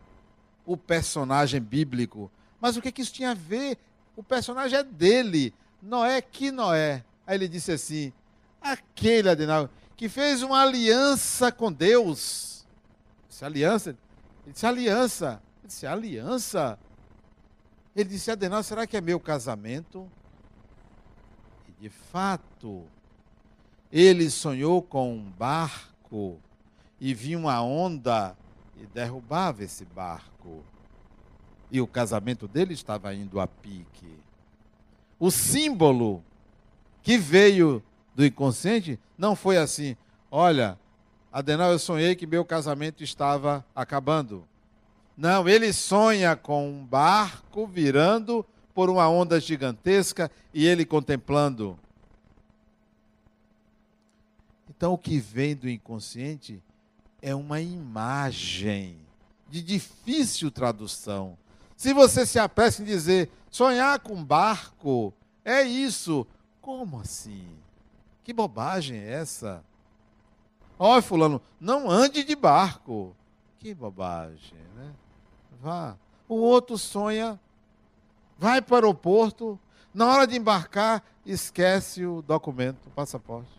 o 0.67 0.77
personagem 0.77 1.61
bíblico, 1.61 2.31
mas 2.61 2.77
o 2.77 2.83
que, 2.83 2.93
que 2.93 3.03
isso 3.03 3.13
tinha 3.13 3.31
a 3.31 3.35
ver? 3.35 3.79
O 4.17 4.23
personagem 4.23 4.79
é 4.79 4.83
dele. 4.83 5.55
Noé, 5.81 6.21
que 6.21 6.51
Noé? 6.51 7.05
Aí 7.27 7.37
ele 7.37 7.49
disse 7.49 7.73
assim: 7.73 8.13
aquele 8.61 9.29
Adenal 9.29 9.69
que 9.97 10.09
fez 10.09 10.43
uma 10.43 10.63
aliança 10.63 11.53
com 11.53 11.71
Deus. 11.71 12.67
Disse 13.29 13.45
aliança? 13.45 13.91
Ele 13.91 14.53
disse 14.53 14.67
aliança. 14.67 15.43
Ele 15.59 15.69
disse 15.69 15.87
aliança. 15.87 16.79
Ele 17.95 18.09
disse, 18.09 18.31
Adenal, 18.31 18.63
será 18.63 18.87
que 18.87 18.97
é 18.97 19.01
meu 19.01 19.21
casamento? 19.21 20.11
E 21.69 21.83
de 21.83 21.89
fato, 21.91 22.85
ele 23.93 24.31
sonhou 24.31 24.81
com 24.81 25.13
um 25.13 25.31
barco 25.31 26.39
e 27.01 27.13
vinha 27.13 27.39
uma 27.39 27.61
onda 27.63 28.37
e 28.77 28.87
derrubava 28.87 29.65
esse 29.65 29.85
barco. 29.85 30.65
E 31.71 31.81
o 31.81 31.87
casamento 31.87 32.49
dele 32.49 32.75
estava 32.75 33.15
indo 33.15 33.39
a 33.39 33.47
pique. 33.47 34.19
O 35.19 35.31
símbolo 35.31 36.25
que 37.03 37.19
veio 37.19 37.83
do 38.15 38.25
inconsciente 38.25 38.99
não 39.17 39.35
foi 39.37 39.57
assim: 39.57 39.97
olha, 40.31 40.79
Adenal, 41.33 41.71
eu 41.71 41.79
sonhei 41.79 42.17
que 42.17 42.27
meu 42.27 42.45
casamento 42.45 43.05
estava 43.05 43.65
acabando. 43.75 44.45
Não, 45.17 45.49
ele 45.49 45.73
sonha 45.73 46.35
com 46.35 46.69
um 46.69 46.85
barco 46.85 47.67
virando 47.67 48.45
por 48.75 48.89
uma 48.89 49.09
onda 49.09 49.39
gigantesca 49.39 50.31
e 50.53 50.67
ele 50.67 50.85
contemplando. 50.85 51.79
Então, 54.69 54.95
o 54.95 54.99
que 54.99 55.19
vem 55.19 55.55
do 55.55 55.69
inconsciente 55.69 56.63
é 57.21 57.35
uma 57.35 57.61
imagem 57.61 58.97
de 59.49 59.61
difícil 59.61 60.51
tradução. 60.51 61.37
Se 61.77 61.93
você 61.93 62.25
se 62.25 62.39
apressa 62.39 62.83
em 62.83 62.87
dizer 62.87 63.31
sonhar 63.51 64.01
com 64.01 64.25
barco, 64.25 65.13
é 65.45 65.63
isso. 65.63 66.27
Como 66.61 66.99
assim? 67.01 67.47
Que 68.23 68.33
bobagem 68.33 68.99
é 68.99 69.13
essa? 69.13 69.65
Olha, 70.79 71.03
fulano, 71.03 71.43
não 71.61 71.91
ande 71.91 72.25
de 72.25 72.35
barco. 72.35 73.15
Que 73.59 73.75
bobagem, 73.75 74.59
né? 74.75 74.95
Vá. 75.61 75.97
O 76.29 76.37
outro 76.37 76.79
sonha, 76.79 77.39
vai 78.39 78.63
para 78.63 78.73
o 78.73 78.77
aeroporto, 78.77 79.59
na 79.93 80.07
hora 80.07 80.27
de 80.27 80.37
embarcar, 80.37 81.03
esquece 81.27 82.07
o 82.07 82.23
documento, 82.23 82.87
o 82.87 82.91
passaporte. 82.91 83.51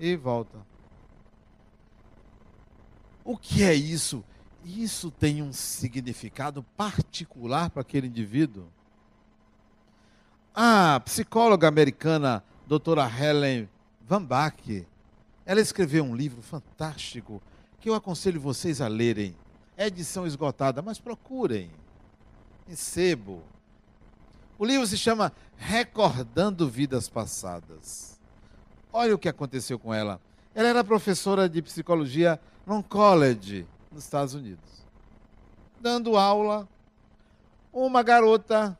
E 0.00 0.16
volta. 0.16 0.58
O 3.24 3.36
que 3.36 3.62
é 3.62 3.74
isso? 3.74 4.24
Isso 4.64 5.10
tem 5.10 5.42
um 5.42 5.52
significado 5.52 6.62
particular 6.76 7.70
para 7.70 7.82
aquele 7.82 8.06
indivíduo. 8.06 8.66
A 10.56 11.00
psicóloga 11.00 11.66
americana, 11.66 12.40
doutora 12.64 13.10
Helen 13.10 13.68
Van 14.06 14.22
Bach, 14.22 14.54
ela 15.44 15.60
escreveu 15.60 16.04
um 16.04 16.14
livro 16.14 16.40
fantástico 16.42 17.42
que 17.80 17.90
eu 17.90 17.94
aconselho 17.94 18.40
vocês 18.40 18.80
a 18.80 18.86
lerem. 18.86 19.34
É 19.76 19.88
edição 19.88 20.24
esgotada, 20.24 20.80
mas 20.80 21.00
procurem. 21.00 21.72
Em 22.68 22.76
sebo. 22.76 23.42
O 24.56 24.64
livro 24.64 24.86
se 24.86 24.96
chama 24.96 25.32
Recordando 25.56 26.68
Vidas 26.68 27.08
Passadas. 27.08 28.16
Olha 28.92 29.12
o 29.12 29.18
que 29.18 29.28
aconteceu 29.28 29.76
com 29.76 29.92
ela. 29.92 30.20
Ela 30.54 30.68
era 30.68 30.84
professora 30.84 31.48
de 31.48 31.60
psicologia 31.62 32.40
num 32.64 32.80
college 32.80 33.66
nos 33.90 34.04
Estados 34.04 34.34
Unidos. 34.34 34.86
Dando 35.80 36.16
aula, 36.16 36.68
uma 37.72 38.04
garota. 38.04 38.78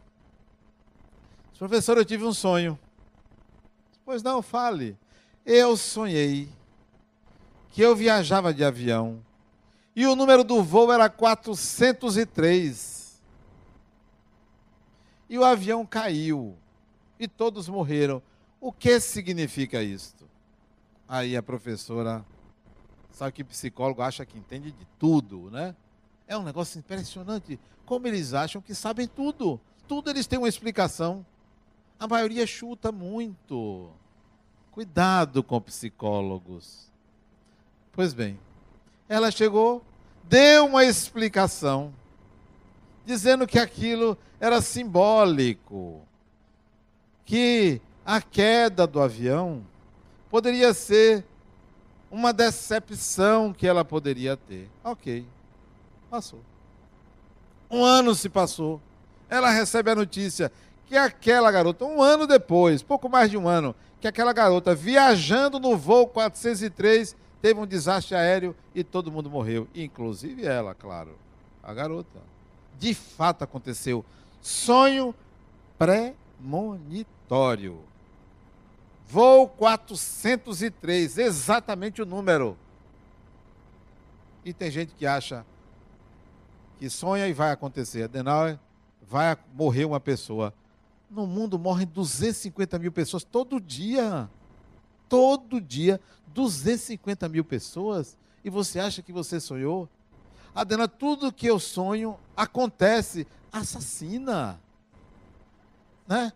Professor, 1.59 1.97
eu 1.97 2.05
tive 2.05 2.25
um 2.25 2.33
sonho. 2.33 2.79
Pois 4.05 4.23
não, 4.23 4.43
fale. 4.43 4.97
Eu 5.45 5.77
sonhei 5.77 6.49
que 7.71 7.83
eu 7.83 7.97
viajava 7.97 8.53
de 8.53 8.65
avião 8.65 9.25
e 9.97 10.07
o 10.07 10.17
número 10.17 10.45
do 10.45 10.63
voo 10.63 10.93
era 10.93 11.09
403. 11.09 13.23
E 15.29 15.39
o 15.39 15.45
avião 15.45 15.87
caiu 15.87 16.57
e 17.19 17.27
todos 17.27 17.69
morreram. 17.69 18.23
O 18.61 18.73
que 18.73 19.01
significa 19.01 19.83
isto? 19.83 20.29
Aí 21.09 21.37
a 21.37 21.43
professora 21.43 22.25
Sabe 23.15 23.31
que 23.31 23.45
psicólogo 23.45 24.03
acha 24.03 24.27
que 24.27 24.37
entende 24.37 24.73
de 24.73 24.85
tudo, 24.99 25.49
né? 25.49 25.77
É 26.27 26.37
um 26.37 26.43
negócio 26.43 26.81
impressionante. 26.81 27.61
Como 27.87 28.09
eles 28.09 28.35
acham 28.35 28.61
que 28.61 28.75
sabem 28.75 29.07
tudo. 29.07 29.61
Tudo 29.87 30.11
eles 30.11 30.27
têm 30.27 30.37
uma 30.37 30.49
explicação. 30.49 31.25
A 32.05 32.07
maioria 32.07 32.47
chuta 32.47 32.93
muito. 32.93 33.89
Cuidado 34.71 35.43
com 35.43 35.59
psicólogos. 35.59 36.93
Pois 37.93 38.13
bem, 38.13 38.39
ela 39.09 39.31
chegou, 39.31 39.83
deu 40.23 40.67
uma 40.67 40.85
explicação. 40.85 41.95
dizendo 43.07 43.47
que 43.47 43.59
aquilo 43.59 44.19
era 44.39 44.61
simbólico, 44.61 46.03
que 47.25 47.81
a 48.05 48.21
queda 48.21 48.87
do 48.87 49.01
avião 49.01 49.65
poderia 50.29 50.75
ser 50.75 51.25
uma 52.11 52.35
decepção 52.35 53.51
que 53.51 53.67
ela 53.67 53.83
poderia 53.83 54.37
ter. 54.37 54.69
Ok, 54.85 55.27
passou. 56.11 56.41
Um 57.71 57.83
ano 57.83 58.15
se 58.15 58.29
passou. 58.29 58.79
Ela 59.27 59.51
recebe 59.51 59.91
a 59.91 59.95
notícia 59.95 60.53
que 60.87 60.97
aquela 60.97 61.51
garota, 61.51 61.85
um 61.85 62.03
ano 62.03 62.27
depois, 62.27 62.83
pouco 62.83 63.09
mais 63.09 63.31
de 63.31 63.37
um 63.37 63.49
ano, 63.49 63.75
que 64.01 64.09
aquela 64.09 64.33
garota, 64.33 64.75
viajando 64.75 65.59
no 65.59 65.77
voo 65.77 66.07
403, 66.07 67.17
teve 67.41 67.59
um 67.59 67.67
desastre 67.67 68.15
aéreo 68.15 68.55
e 68.75 68.85
todo 68.85 69.11
mundo 69.11 69.31
morreu, 69.31 69.67
inclusive 69.75 70.45
ela, 70.45 70.75
claro, 70.75 71.17
a 71.63 71.73
garota. 71.73 72.21
De 72.79 72.95
fato 72.95 73.45
aconteceu. 73.45 74.05
Sonho 74.41 75.15
premonitório. 75.79 77.81
Voo 79.07 79.49
403, 79.49 81.19
exatamente 81.19 82.03
o 82.03 82.07
número. 82.07 82.57
E 84.45 84.53
tem 84.53 84.71
gente 84.71 84.95
que 84.95 85.07
acha 85.07 85.47
que 86.79 86.91
sonha 86.91 87.27
e 87.29 87.33
vai 87.33 87.51
acontecer. 87.51 88.03
Adenauer, 88.03 88.59
vai 89.09 89.37
morrer 89.55 89.85
uma 89.85 90.01
pessoa. 90.01 90.53
No 91.15 91.29
mundo 91.29 91.57
morrem 91.57 91.87
250 91.87 92.77
mil 92.81 92.91
pessoas 92.91 93.23
todo 93.23 93.61
dia. 93.61 94.29
Todo 95.09 95.61
dia, 95.61 96.01
250 96.27 97.29
mil 97.29 97.45
pessoas. 97.45 98.19
E 98.45 98.51
você 98.51 98.81
acha 98.81 99.01
que 99.01 99.13
você 99.13 99.39
sonhou? 99.39 99.89
Adena, 100.53 100.89
tudo 100.89 101.33
que 101.33 101.47
eu 101.47 101.61
sonho 101.61 102.19
acontece. 102.37 103.29
Assassina. 103.53 104.61
Né? 106.05 106.33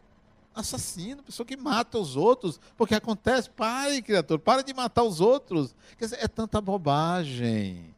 Assassina, 0.54 1.24
pessoa 1.24 1.44
que 1.44 1.56
mata 1.56 1.98
os 1.98 2.14
outros. 2.14 2.60
Porque 2.76 2.94
acontece. 2.94 3.50
Pare, 3.50 4.00
criatura, 4.00 4.38
para 4.38 4.62
de 4.62 4.72
matar 4.72 5.02
os 5.02 5.20
outros. 5.20 5.74
Quer 5.98 6.04
dizer, 6.04 6.18
é 6.22 6.28
tanta 6.28 6.60
bobagem 6.60 7.96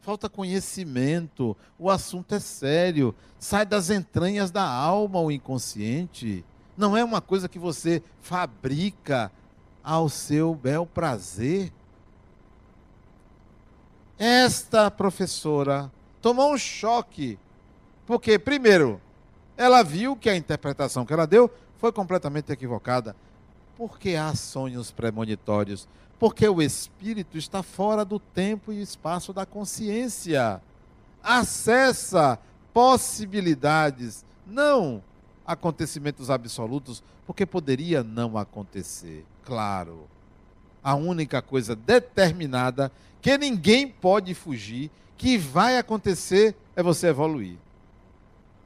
falta 0.00 0.28
conhecimento, 0.28 1.56
o 1.78 1.90
assunto 1.90 2.34
é 2.34 2.40
sério, 2.40 3.14
sai 3.38 3.66
das 3.66 3.90
entranhas 3.90 4.50
da 4.50 4.64
alma 4.64 5.20
o 5.20 5.30
inconsciente. 5.30 6.44
Não 6.76 6.96
é 6.96 7.04
uma 7.04 7.20
coisa 7.20 7.48
que 7.48 7.58
você 7.58 8.02
fabrica 8.20 9.30
ao 9.82 10.08
seu 10.08 10.54
bel 10.54 10.86
prazer. 10.86 11.72
Esta 14.18 14.90
professora 14.90 15.90
tomou 16.20 16.52
um 16.52 16.58
choque, 16.58 17.38
porque, 18.06 18.38
primeiro, 18.38 19.00
ela 19.56 19.82
viu 19.82 20.16
que 20.16 20.28
a 20.28 20.36
interpretação 20.36 21.04
que 21.04 21.12
ela 21.12 21.26
deu 21.26 21.50
foi 21.78 21.92
completamente 21.92 22.52
equivocada. 22.52 23.14
Porque 23.76 24.14
há 24.14 24.34
sonhos 24.34 24.90
premonitórios? 24.90 25.88
Porque 26.20 26.46
o 26.46 26.60
espírito 26.60 27.38
está 27.38 27.62
fora 27.62 28.04
do 28.04 28.18
tempo 28.20 28.72
e 28.72 28.82
espaço 28.82 29.32
da 29.32 29.46
consciência. 29.46 30.60
Acessa 31.22 32.38
possibilidades, 32.74 34.22
não 34.46 35.02
acontecimentos 35.46 36.28
absolutos, 36.28 37.02
porque 37.26 37.46
poderia 37.46 38.04
não 38.04 38.36
acontecer. 38.36 39.24
Claro. 39.44 40.06
A 40.84 40.94
única 40.94 41.40
coisa 41.40 41.74
determinada 41.74 42.92
que 43.22 43.38
ninguém 43.38 43.88
pode 43.88 44.34
fugir, 44.34 44.90
que 45.16 45.38
vai 45.38 45.78
acontecer, 45.78 46.54
é 46.76 46.82
você 46.82 47.08
evoluir. 47.08 47.56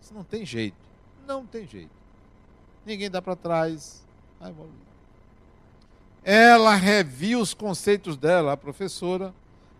Isso 0.02 0.12
não 0.12 0.24
tem 0.24 0.44
jeito. 0.44 0.76
Não 1.24 1.46
tem 1.46 1.68
jeito. 1.68 1.90
Ninguém 2.84 3.08
dá 3.08 3.22
para 3.22 3.36
trás. 3.36 4.04
Vai 4.40 4.50
evoluir. 4.50 4.93
Ela 6.24 6.74
reviu 6.74 7.38
os 7.38 7.52
conceitos 7.52 8.16
dela, 8.16 8.52
a 8.52 8.56
professora, 8.56 9.34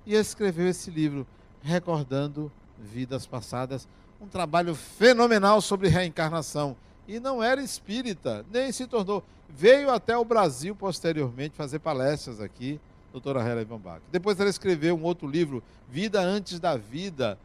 e 0.04 0.14
escreveu 0.14 0.68
esse 0.68 0.90
livro, 0.90 1.26
Recordando 1.62 2.52
Vidas 2.78 3.26
Passadas, 3.26 3.88
um 4.20 4.26
trabalho 4.26 4.74
fenomenal 4.74 5.62
sobre 5.62 5.88
reencarnação. 5.88 6.76
E 7.08 7.18
não 7.18 7.42
era 7.42 7.62
espírita, 7.62 8.44
nem 8.52 8.70
se 8.70 8.86
tornou. 8.86 9.24
Veio 9.48 9.90
até 9.90 10.16
o 10.16 10.24
Brasil 10.24 10.76
posteriormente 10.76 11.56
fazer 11.56 11.78
palestras 11.78 12.40
aqui, 12.40 12.78
doutora 13.10 13.40
Helen 13.40 13.64
Van 13.64 13.78
Bach. 13.78 14.02
Depois 14.12 14.38
ela 14.38 14.50
escreveu 14.50 14.96
um 14.96 15.02
outro 15.02 15.26
livro, 15.26 15.62
Vida 15.88 16.20
Antes 16.20 16.60
da 16.60 16.76
Vida, 16.76 17.38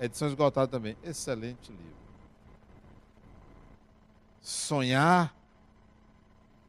edição 0.00 0.28
esgotada 0.28 0.66
também. 0.66 0.96
Excelente 1.04 1.70
livro. 1.70 1.98
Sonhar 4.40 5.34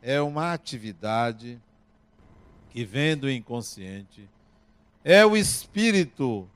é 0.01 0.21
uma 0.21 0.53
atividade 0.53 1.59
que 2.69 2.85
vem 2.85 3.17
do 3.17 3.29
inconsciente, 3.29 4.29
é 5.03 5.25
o 5.25 5.35
espírito 5.35 6.47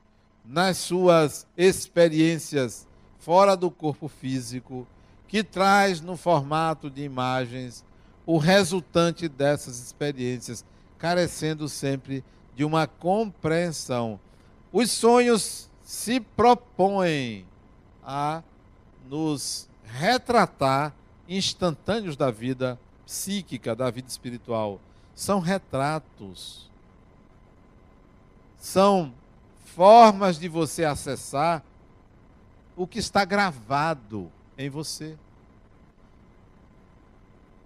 nas 0.45 0.77
suas 0.77 1.47
experiências 1.57 2.87
fora 3.19 3.55
do 3.55 3.71
corpo 3.71 4.07
físico, 4.07 4.85
que 5.27 5.43
traz 5.43 6.01
no 6.01 6.17
formato 6.17 6.89
de 6.89 7.01
imagens 7.01 7.83
o 8.25 8.37
resultante 8.37 9.27
dessas 9.27 9.79
experiências, 9.79 10.63
carecendo 10.97 11.67
sempre 11.67 12.23
de 12.55 12.63
uma 12.63 12.85
compreensão. 12.85 14.19
Os 14.71 14.91
sonhos 14.91 15.69
se 15.81 16.19
propõem 16.19 17.45
a 18.03 18.43
nos 19.09 19.67
retratar 19.83 20.93
instantâneos 21.27 22.15
da 22.15 22.29
vida 22.29 22.79
psíquica 23.05 23.75
da 23.75 23.89
vida 23.89 24.07
espiritual. 24.07 24.79
São 25.15 25.39
retratos. 25.39 26.69
São 28.57 29.13
formas 29.65 30.39
de 30.39 30.47
você 30.47 30.85
acessar 30.85 31.63
o 32.75 32.87
que 32.87 32.99
está 32.99 33.25
gravado 33.25 34.31
em 34.57 34.69
você. 34.69 35.17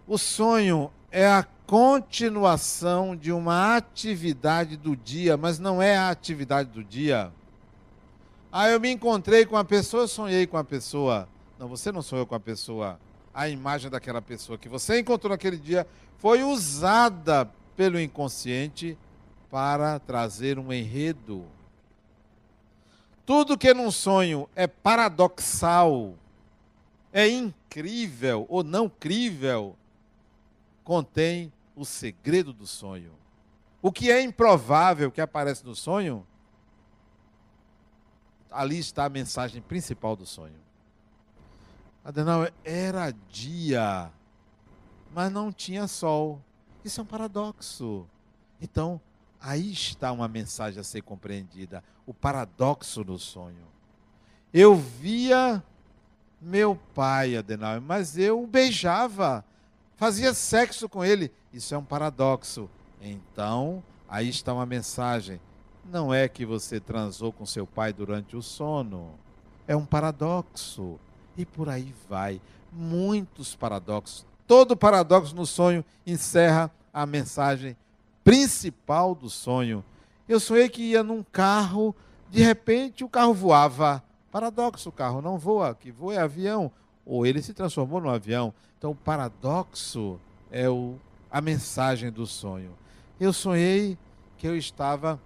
O 0.08 0.18
sonho 0.18 0.92
é 1.12 1.28
a 1.28 1.46
continuação 1.66 3.16
de 3.16 3.32
uma 3.32 3.76
atividade 3.76 4.78
do 4.78 4.96
dia, 4.96 5.36
mas 5.36 5.60
não 5.60 5.82
é 5.82 5.98
a 5.98 6.10
atividade 6.10 6.70
do 6.70 6.84
dia. 6.84 7.32
Ah, 8.52 8.70
eu 8.70 8.80
me 8.80 8.90
encontrei 8.90 9.46
com 9.46 9.58
a 9.58 9.66
pessoa, 9.66 10.08
sonhei 10.08 10.48
com 10.48 10.58
a 10.58 10.64
pessoa. 10.64 11.28
Não, 11.60 11.68
você 11.68 11.92
não 11.92 12.02
sonhou 12.02 12.26
com 12.26 12.36
a 12.36 12.40
pessoa 12.40 12.98
a 13.38 13.48
imagem 13.48 13.92
daquela 13.92 14.20
pessoa 14.20 14.58
que 14.58 14.68
você 14.68 15.00
encontrou 15.00 15.30
naquele 15.30 15.58
dia 15.58 15.86
foi 16.18 16.42
usada 16.42 17.46
pelo 17.76 18.00
inconsciente 18.00 18.98
para 19.52 20.00
trazer 20.00 20.58
um 20.58 20.74
enredo. 20.74 21.46
Tudo 23.28 23.56
que 23.56 23.72
num 23.76 23.92
sonho 23.92 24.50
é 24.56 24.66
paradoxal, 24.66 26.16
é 27.14 27.28
incrível 27.28 28.48
ou 28.50 28.64
não 28.64 28.90
crível, 28.90 29.76
contém 30.84 31.54
o 31.76 31.86
segredo 31.86 32.52
do 32.52 32.66
sonho. 32.66 33.12
O 33.84 33.92
que 33.92 34.10
é 34.10 34.20
improvável 34.20 35.12
que 35.12 35.22
aparece 35.22 35.64
no 35.64 35.76
sonho, 35.76 36.26
ali 38.50 38.80
está 38.80 39.06
a 39.06 39.10
mensagem 39.10 39.62
principal 39.62 40.16
do 40.16 40.26
sonho. 40.26 40.67
Adenauer, 42.08 42.54
era 42.64 43.14
dia, 43.30 44.10
mas 45.14 45.30
não 45.30 45.52
tinha 45.52 45.88
sol. 45.88 46.42
Isso 46.82 47.02
é 47.02 47.04
um 47.04 47.06
paradoxo. 47.06 48.08
Então, 48.62 49.02
aí 49.42 49.74
está 49.74 50.14
uma 50.14 50.30
mensagem 50.30 50.80
a 50.80 50.86
ser 50.86 51.02
compreendida: 51.02 51.84
o 52.06 52.14
paradoxo 52.14 53.04
do 53.04 53.20
sonho. 53.20 53.68
Eu 54.54 54.74
via 54.74 55.62
meu 56.42 56.80
pai, 56.96 57.36
Adenauer, 57.36 57.82
mas 57.82 58.18
eu 58.18 58.42
o 58.42 58.48
beijava, 58.48 59.44
fazia 59.98 60.34
sexo 60.34 60.88
com 60.88 61.04
ele. 61.04 61.30
Isso 61.52 61.76
é 61.76 61.78
um 61.78 61.84
paradoxo. 61.84 62.70
Então, 63.02 63.84
aí 64.08 64.30
está 64.30 64.54
uma 64.54 64.66
mensagem. 64.66 65.42
Não 65.84 66.14
é 66.14 66.30
que 66.30 66.46
você 66.46 66.80
transou 66.80 67.34
com 67.34 67.46
seu 67.46 67.68
pai 67.68 67.92
durante 67.92 68.38
o 68.38 68.42
sono. 68.42 69.12
É 69.68 69.76
um 69.76 69.86
paradoxo. 69.86 70.98
E 71.38 71.46
por 71.46 71.70
aí 71.70 71.94
vai. 72.10 72.42
Muitos 72.72 73.56
paradoxos. 73.56 74.26
Todo 74.48 74.76
paradoxo 74.76 75.36
no 75.36 75.46
sonho 75.46 75.84
encerra 76.06 76.72
a 76.94 77.06
mensagem 77.06 77.76
principal 78.24 79.14
do 79.14 79.30
sonho. 79.30 79.84
Eu 80.28 80.40
sonhei 80.40 80.68
que 80.68 80.82
ia 80.82 81.04
num 81.04 81.24
carro, 81.24 81.96
de 82.30 82.42
repente 82.42 83.04
o 83.04 83.10
carro 83.10 83.34
voava. 83.34 84.04
Paradoxo, 84.32 84.90
o 84.90 84.92
carro 84.92 85.22
não 85.22 85.38
voa, 85.38 85.74
que 85.76 85.92
voa 85.92 86.16
é 86.16 86.18
avião. 86.20 86.72
Ou 87.06 87.26
ele 87.26 87.42
se 87.42 87.54
transformou 87.54 88.02
num 88.02 88.10
avião. 88.10 88.54
Então, 88.78 88.92
o 88.92 88.96
paradoxo 88.96 90.20
é 90.52 90.70
o, 90.70 90.96
a 91.32 91.40
mensagem 91.40 92.12
do 92.12 92.26
sonho. 92.26 92.72
Eu 93.20 93.32
sonhei 93.32 93.98
que 94.38 94.48
eu 94.48 94.56
estava 94.56 95.20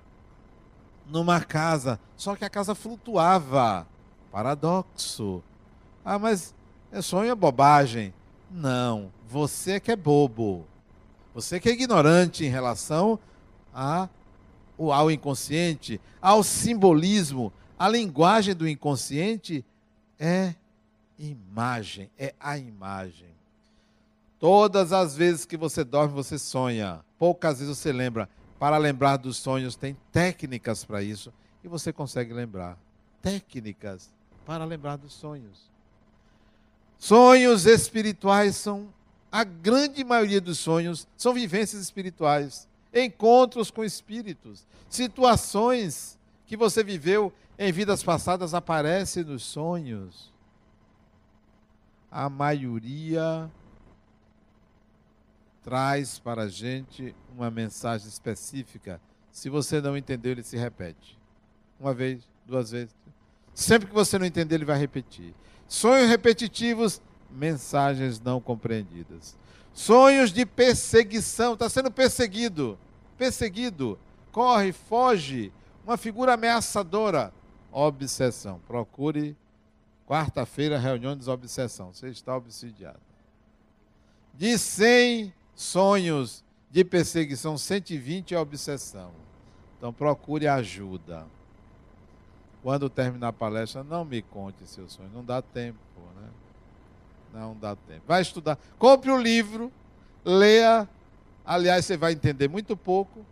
numa 1.08 1.42
casa, 1.42 2.00
só 2.16 2.36
que 2.36 2.46
a 2.46 2.50
casa 2.50 2.74
flutuava 2.74 3.86
paradoxo. 4.32 5.44
Ah, 6.04 6.20
mas 6.20 6.54
é 6.92 7.02
sonho 7.02 7.32
é 7.32 7.36
bobagem. 7.36 8.14
Não, 8.50 9.12
você 9.28 9.80
que 9.80 9.92
é 9.92 9.96
bobo. 9.96 10.66
Você 11.34 11.60
que 11.60 11.70
é 11.70 11.72
ignorante 11.72 12.44
em 12.44 12.50
relação 12.50 13.18
a, 13.74 14.10
ao 14.78 15.10
inconsciente, 15.10 16.02
ao 16.22 16.44
simbolismo. 16.44 17.54
A 17.80 17.88
linguagem 17.88 18.54
do 18.54 18.68
inconsciente 18.68 19.66
é 20.20 20.54
imagem, 21.18 22.10
é 22.18 22.34
a 22.40 22.58
imagem. 22.58 23.30
Todas 24.40 24.92
as 24.92 25.16
vezes 25.16 25.46
que 25.46 25.56
você 25.56 25.84
dorme, 25.84 26.14
você 26.14 26.38
sonha. 26.38 27.00
Poucas 27.18 27.60
vezes 27.60 27.78
você 27.78 27.92
lembra. 27.92 28.28
Para 28.60 28.78
lembrar 28.78 29.18
dos 29.18 29.38
sonhos, 29.38 29.76
tem 29.76 29.96
técnicas 30.12 30.84
para 30.84 31.02
isso. 31.02 31.32
E 31.64 31.68
você 31.68 31.94
consegue 31.94 32.34
lembrar. 32.34 32.78
Técnicas 33.22 34.12
para 34.46 34.66
lembrar 34.66 34.98
dos 34.98 35.14
sonhos. 35.14 35.71
Sonhos 37.02 37.66
espirituais 37.66 38.56
são, 38.56 38.94
a 39.32 39.44
grande 39.44 40.04
maioria 40.04 40.40
dos 40.40 40.60
sonhos 40.60 41.08
são 41.18 41.34
vivências 41.34 41.82
espirituais, 41.82 42.70
encontros 42.94 43.72
com 43.72 43.84
espíritos, 43.84 44.68
situações 44.88 46.16
que 46.46 46.56
você 46.56 46.84
viveu 46.84 47.34
em 47.58 47.72
vidas 47.72 48.04
passadas 48.04 48.54
aparecem 48.54 49.24
nos 49.24 49.42
sonhos. 49.42 50.32
A 52.12 52.30
maioria 52.30 53.50
traz 55.64 56.20
para 56.20 56.44
a 56.44 56.48
gente 56.48 57.16
uma 57.36 57.50
mensagem 57.50 58.08
específica. 58.08 59.02
Se 59.32 59.50
você 59.50 59.82
não 59.82 59.98
entendeu, 59.98 60.34
ele 60.34 60.44
se 60.44 60.56
repete. 60.56 61.18
Uma 61.80 61.96
vez, 61.96 62.30
duas 62.46 62.70
vezes. 62.70 62.96
Sempre 63.56 63.88
que 63.88 63.94
você 63.94 64.20
não 64.20 64.26
entender, 64.28 64.54
ele 64.54 64.66
vai 64.66 64.78
repetir. 64.78 65.34
Sonhos 65.72 66.10
repetitivos, 66.10 67.02
mensagens 67.30 68.20
não 68.20 68.42
compreendidas. 68.42 69.38
Sonhos 69.74 70.34
de 70.34 70.46
perseguição, 70.46 71.54
está 71.54 71.70
sendo 71.70 71.90
perseguido. 71.90 72.78
Perseguido. 73.18 73.98
Corre, 74.34 74.74
foge. 74.74 75.50
Uma 75.86 75.96
figura 75.96 76.34
ameaçadora. 76.34 77.34
Obsessão. 77.72 78.60
Procure 78.68 79.34
quarta-feira, 80.06 80.78
reunião 80.78 81.16
de 81.16 81.30
obsessão. 81.30 81.94
Você 81.94 82.10
está 82.10 82.36
obsidiado. 82.36 83.00
De 84.34 84.58
100 84.58 85.34
sonhos 85.56 86.44
de 86.70 86.84
perseguição, 86.84 87.58
120 87.58 88.36
é 88.36 88.38
obsessão. 88.38 89.14
Então 89.78 89.94
procure 89.94 90.50
ajuda. 90.50 91.26
Quando 92.64 92.90
terminar 92.90 93.30
a 93.30 93.34
palestra, 93.34 93.84
não 93.84 94.06
me 94.06 94.22
conte 94.22 94.66
seus 94.68 94.94
sonhos. 94.94 95.12
Não 95.14 95.24
dá 95.24 95.42
tempo, 95.42 95.80
né? 96.16 96.30
Não 97.34 97.56
dá 97.56 97.76
tempo. 97.76 98.04
Vai 98.08 98.22
estudar. 98.22 98.58
Compre 98.78 99.10
o 99.10 99.16
um 99.16 99.22
livro, 99.22 99.72
leia. 100.24 100.88
Aliás, 101.44 101.86
você 101.86 101.98
vai 101.98 102.14
entender 102.14 102.48
muito 102.48 102.78
pouco, 102.78 103.26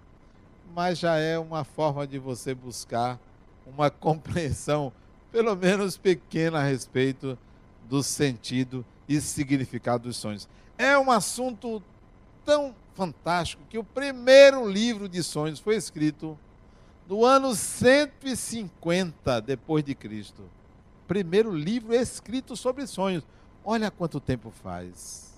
mas 0.74 0.98
já 0.98 1.18
é 1.18 1.38
uma 1.38 1.64
forma 1.64 2.08
de 2.08 2.18
você 2.18 2.56
buscar 2.56 3.20
uma 3.68 3.90
compreensão, 3.92 4.92
pelo 5.32 5.56
menos 5.56 5.96
pequena, 5.96 6.60
a 6.60 6.64
respeito 6.64 7.38
do 7.88 8.02
sentido 8.02 8.84
e 9.08 9.22
significado 9.22 10.04
dos 10.04 10.18
sonhos. 10.18 10.50
É 10.78 10.98
um 10.98 11.12
assunto 11.12 11.84
tão 12.44 12.74
fantástico 12.96 13.62
que 13.70 13.78
o 13.78 13.84
primeiro 13.84 14.68
livro 14.68 15.08
de 15.08 15.22
sonhos 15.22 15.60
foi 15.60 15.76
escrito 15.76 16.38
no 17.10 17.26
ano 17.26 17.56
150 17.56 19.42
depois 19.42 19.84
de 19.84 19.96
Cristo. 19.96 20.44
Primeiro 21.08 21.52
livro 21.52 21.92
escrito 21.92 22.56
sobre 22.56 22.86
sonhos. 22.86 23.24
Olha 23.66 23.90
quanto 23.90 24.20
tempo 24.20 24.54
faz. 24.62 25.34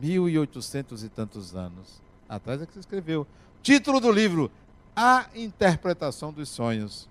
1800 0.00 1.04
e 1.04 1.10
tantos 1.10 1.54
anos 1.54 2.00
atrás 2.26 2.62
é 2.62 2.66
que 2.66 2.72
se 2.72 2.80
escreveu. 2.80 3.26
Título 3.62 4.00
do 4.00 4.10
livro: 4.10 4.50
A 4.96 5.26
Interpretação 5.34 6.32
dos 6.32 6.48
Sonhos. 6.48 7.06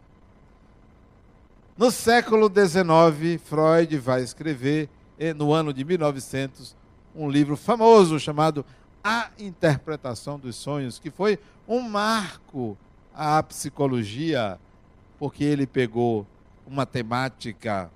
No 1.78 1.92
século 1.92 2.48
XIX, 2.48 3.40
Freud 3.44 3.98
vai 4.00 4.24
escrever, 4.24 4.90
no 5.36 5.54
ano 5.54 5.72
de 5.74 5.84
1900, 5.84 6.76
um 7.16 7.30
livro 7.30 7.56
famoso 7.56 8.20
chamado 8.20 8.66
A 9.04 9.30
Interpretação 9.38 10.40
dos 10.40 10.56
Sonhos, 10.56 10.98
que 10.98 11.12
foi 11.12 11.38
um 11.68 11.82
marco 11.82 12.78
à 13.16 13.42
psicologia, 13.42 14.60
porque 15.18 15.44
ele 15.44 15.66
pegou 15.66 16.28
uma 16.68 16.86
temática 16.86 17.90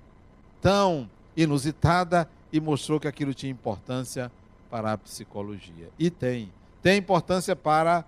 tão 0.60 1.08
inusitada 1.36 2.28
e 2.52 2.60
mostrou 2.60 2.98
que 2.98 3.08
aquilo 3.08 3.34
tinha 3.34 3.52
importância 3.52 4.30
para 4.70 4.92
a 4.92 4.98
psicologia. 4.98 5.90
E 5.98 6.10
tem. 6.10 6.52
Tem 6.82 6.98
importância 6.98 7.54
para 7.54 8.04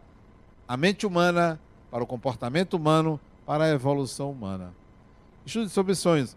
a 0.66 0.76
mente 0.76 1.06
humana, 1.06 1.60
para 1.90 2.02
o 2.02 2.06
comportamento 2.06 2.74
humano, 2.74 3.20
para 3.44 3.64
a 3.64 3.68
evolução 3.68 4.30
humana. 4.30 4.72
Estude 5.44 5.68
sobre 5.68 5.94
sonhos. 5.94 6.36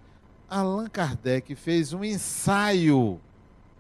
Allan 0.50 0.88
Kardec 0.88 1.56
fez 1.56 1.94
um 1.94 2.04
ensaio 2.04 3.20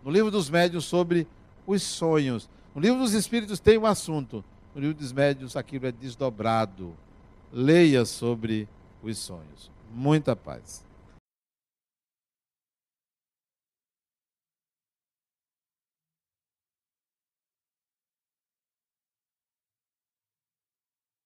no 0.04 0.12
livro 0.12 0.32
dos 0.32 0.50
médios 0.50 0.86
sobre 0.86 1.28
os 1.66 1.82
sonhos. 1.84 2.50
No 2.74 2.82
livro 2.82 3.00
dos 3.00 3.14
espíritos 3.14 3.60
tem 3.60 3.78
um 3.78 3.86
assunto. 3.86 4.44
No 4.76 4.82
livro 4.82 4.98
dos 4.98 5.14
médios 5.14 5.56
aquilo 5.56 5.88
é 5.88 5.92
desdobrado. 5.92 6.94
Leia 7.52 8.04
sobre 8.04 8.68
os 9.02 9.18
sonhos. 9.18 9.72
Muita 9.94 10.36
paz. 10.36 10.84